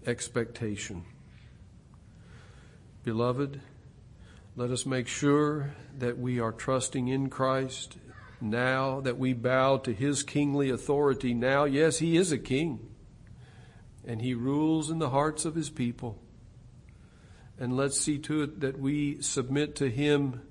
expectation? 0.07 1.05
Beloved, 3.05 3.61
let 4.57 4.71
us 4.71 4.87
make 4.87 5.09
sure 5.09 5.75
that 5.99 6.19
we 6.19 6.41
are 6.41 6.53
trusting 6.53 7.07
in 7.07 7.29
Christ 7.29 7.99
now, 8.41 9.01
that 9.01 9.19
we 9.19 9.33
bow 9.33 9.79
to 9.79 9.93
his 9.93 10.23
kingly 10.23 10.71
authority 10.71 11.35
now. 11.35 11.65
Yes, 11.65 11.99
he 11.99 12.17
is 12.17 12.31
a 12.31 12.39
king, 12.39 12.89
and 14.07 14.23
he 14.23 14.35
rules 14.35 14.91
in 14.91 14.99
the 14.99 15.11
hearts 15.11 15.45
of 15.45 15.55
his 15.55 15.71
people. 15.71 16.19
And 17.59 17.77
let's 17.77 18.01
see 18.01 18.19
to 18.19 18.43
it 18.43 18.61
that 18.61 18.79
we 18.79 19.21
submit 19.21 19.75
to 19.77 19.91
him 19.91 20.43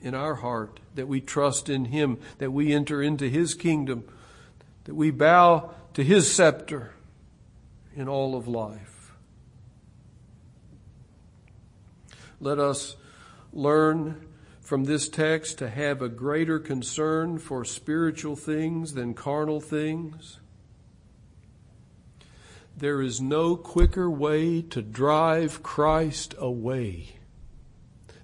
in 0.00 0.14
our 0.14 0.36
heart, 0.36 0.80
that 0.94 1.08
we 1.08 1.20
trust 1.20 1.68
in 1.68 1.86
him, 1.86 2.18
that 2.38 2.52
we 2.52 2.72
enter 2.72 3.02
into 3.02 3.28
his 3.28 3.54
kingdom, 3.54 4.04
that 4.84 4.94
we 4.94 5.10
bow 5.10 5.70
to 5.94 6.02
his 6.02 6.32
scepter 6.32 6.94
in 7.94 8.08
all 8.08 8.36
of 8.36 8.48
life. 8.48 9.12
Let 12.40 12.58
us 12.58 12.96
learn 13.52 14.26
from 14.64 14.84
this 14.84 15.10
text 15.10 15.58
to 15.58 15.68
have 15.68 16.00
a 16.00 16.08
greater 16.08 16.58
concern 16.58 17.38
for 17.38 17.64
spiritual 17.64 18.34
things 18.34 18.94
than 18.94 19.12
carnal 19.12 19.60
things? 19.60 20.40
There 22.76 23.00
is 23.00 23.20
no 23.20 23.56
quicker 23.56 24.10
way 24.10 24.62
to 24.62 24.82
drive 24.82 25.62
Christ 25.62 26.34
away 26.38 27.16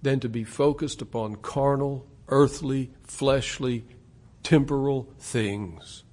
than 0.03 0.19
to 0.21 0.29
be 0.29 0.43
focused 0.43 1.03
upon 1.03 1.37
carnal, 1.37 2.09
earthly, 2.29 2.91
fleshly, 3.03 3.85
temporal 4.43 5.13
things. 5.19 6.05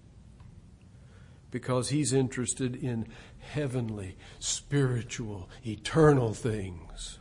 Because 1.50 1.90
he's 1.90 2.12
interested 2.12 2.76
in 2.76 3.08
heavenly, 3.40 4.18
spiritual, 4.40 5.50
eternal 5.66 6.34
things. 6.34 7.20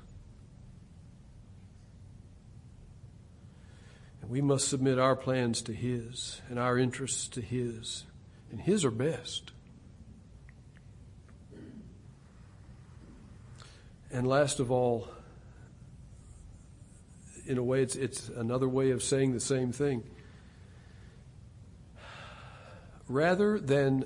We 4.28 4.40
must 4.40 4.68
submit 4.68 4.98
our 4.98 5.16
plans 5.16 5.62
to 5.62 5.72
His 5.72 6.40
and 6.48 6.58
our 6.58 6.78
interests 6.78 7.28
to 7.28 7.40
His, 7.40 8.04
and 8.50 8.60
His 8.60 8.84
are 8.84 8.90
best. 8.90 9.52
And 14.10 14.26
last 14.26 14.60
of 14.60 14.70
all, 14.70 15.08
in 17.46 17.58
a 17.58 17.62
way, 17.62 17.82
it's, 17.82 17.96
it's 17.96 18.28
another 18.28 18.68
way 18.68 18.90
of 18.90 19.02
saying 19.02 19.32
the 19.32 19.40
same 19.40 19.72
thing. 19.72 20.02
Rather 23.08 23.58
than 23.58 24.04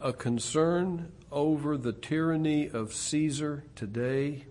a 0.00 0.12
concern 0.12 1.12
over 1.30 1.76
the 1.76 1.92
tyranny 1.92 2.68
of 2.70 2.94
Caesar 2.94 3.64
today, 3.74 4.46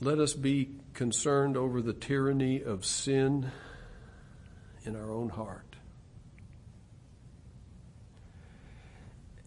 Let 0.00 0.20
us 0.20 0.32
be 0.32 0.70
concerned 0.94 1.56
over 1.56 1.82
the 1.82 1.92
tyranny 1.92 2.62
of 2.62 2.84
sin 2.84 3.50
in 4.84 4.94
our 4.94 5.10
own 5.10 5.30
heart. 5.30 5.74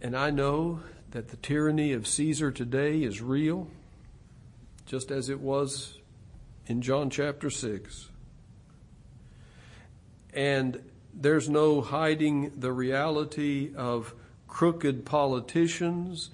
And 0.01 0.13
I 0.15 0.29
know 0.29 0.81
that 1.11 1.29
the 1.29 1.37
tyranny 1.37 1.93
of 1.93 2.05
Caesar 2.05 2.51
today 2.51 3.03
is 3.03 3.21
real, 3.21 3.69
just 4.85 5.09
as 5.09 5.29
it 5.29 5.39
was 5.39 5.97
in 6.67 6.81
John 6.81 7.09
chapter 7.09 7.49
6. 7.49 8.09
And 10.33 10.83
there's 11.13 11.49
no 11.49 11.79
hiding 11.79 12.51
the 12.57 12.73
reality 12.73 13.71
of 13.73 14.13
crooked 14.49 15.05
politicians 15.05 16.29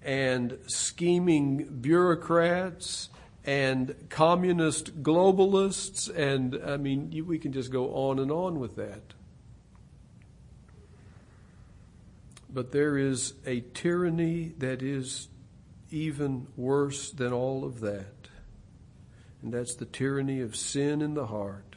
and 0.00 0.58
scheming 0.68 1.80
bureaucrats 1.80 3.08
and 3.44 3.94
communist 4.08 5.02
globalists, 5.02 6.14
and 6.14 6.60
I 6.64 6.76
mean, 6.76 7.24
we 7.26 7.38
can 7.38 7.52
just 7.52 7.70
go 7.70 7.94
on 7.94 8.18
and 8.18 8.30
on 8.30 8.58
with 8.58 8.76
that. 8.76 9.14
But 12.50 12.72
there 12.72 12.96
is 12.96 13.34
a 13.46 13.60
tyranny 13.60 14.52
that 14.58 14.82
is 14.82 15.28
even 15.90 16.46
worse 16.56 17.10
than 17.10 17.32
all 17.32 17.64
of 17.64 17.80
that, 17.80 18.28
and 19.42 19.52
that's 19.52 19.74
the 19.74 19.86
tyranny 19.86 20.40
of 20.40 20.56
sin 20.56 21.00
in 21.00 21.14
the 21.14 21.26
heart. 21.26 21.76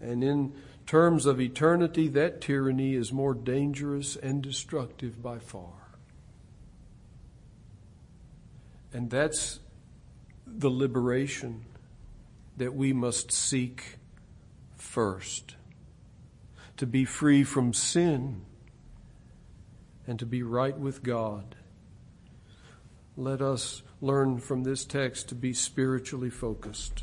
And 0.00 0.22
in 0.22 0.52
terms 0.86 1.26
of 1.26 1.40
eternity, 1.40 2.08
that 2.08 2.40
tyranny 2.40 2.94
is 2.94 3.12
more 3.12 3.34
dangerous 3.34 4.16
and 4.16 4.42
destructive 4.42 5.22
by 5.22 5.38
far. 5.38 5.72
And 8.92 9.10
that's 9.10 9.60
the 10.56 10.70
liberation 10.70 11.64
that 12.56 12.74
we 12.74 12.92
must 12.92 13.30
seek 13.30 13.98
first. 14.76 15.56
To 16.78 16.86
be 16.86 17.04
free 17.04 17.42
from 17.42 17.72
sin 17.72 18.42
and 20.06 20.18
to 20.18 20.26
be 20.26 20.42
right 20.42 20.78
with 20.78 21.02
God. 21.02 21.56
Let 23.16 23.42
us 23.42 23.82
learn 24.00 24.38
from 24.38 24.62
this 24.62 24.84
text 24.84 25.28
to 25.28 25.34
be 25.34 25.52
spiritually 25.52 26.30
focused. 26.30 27.02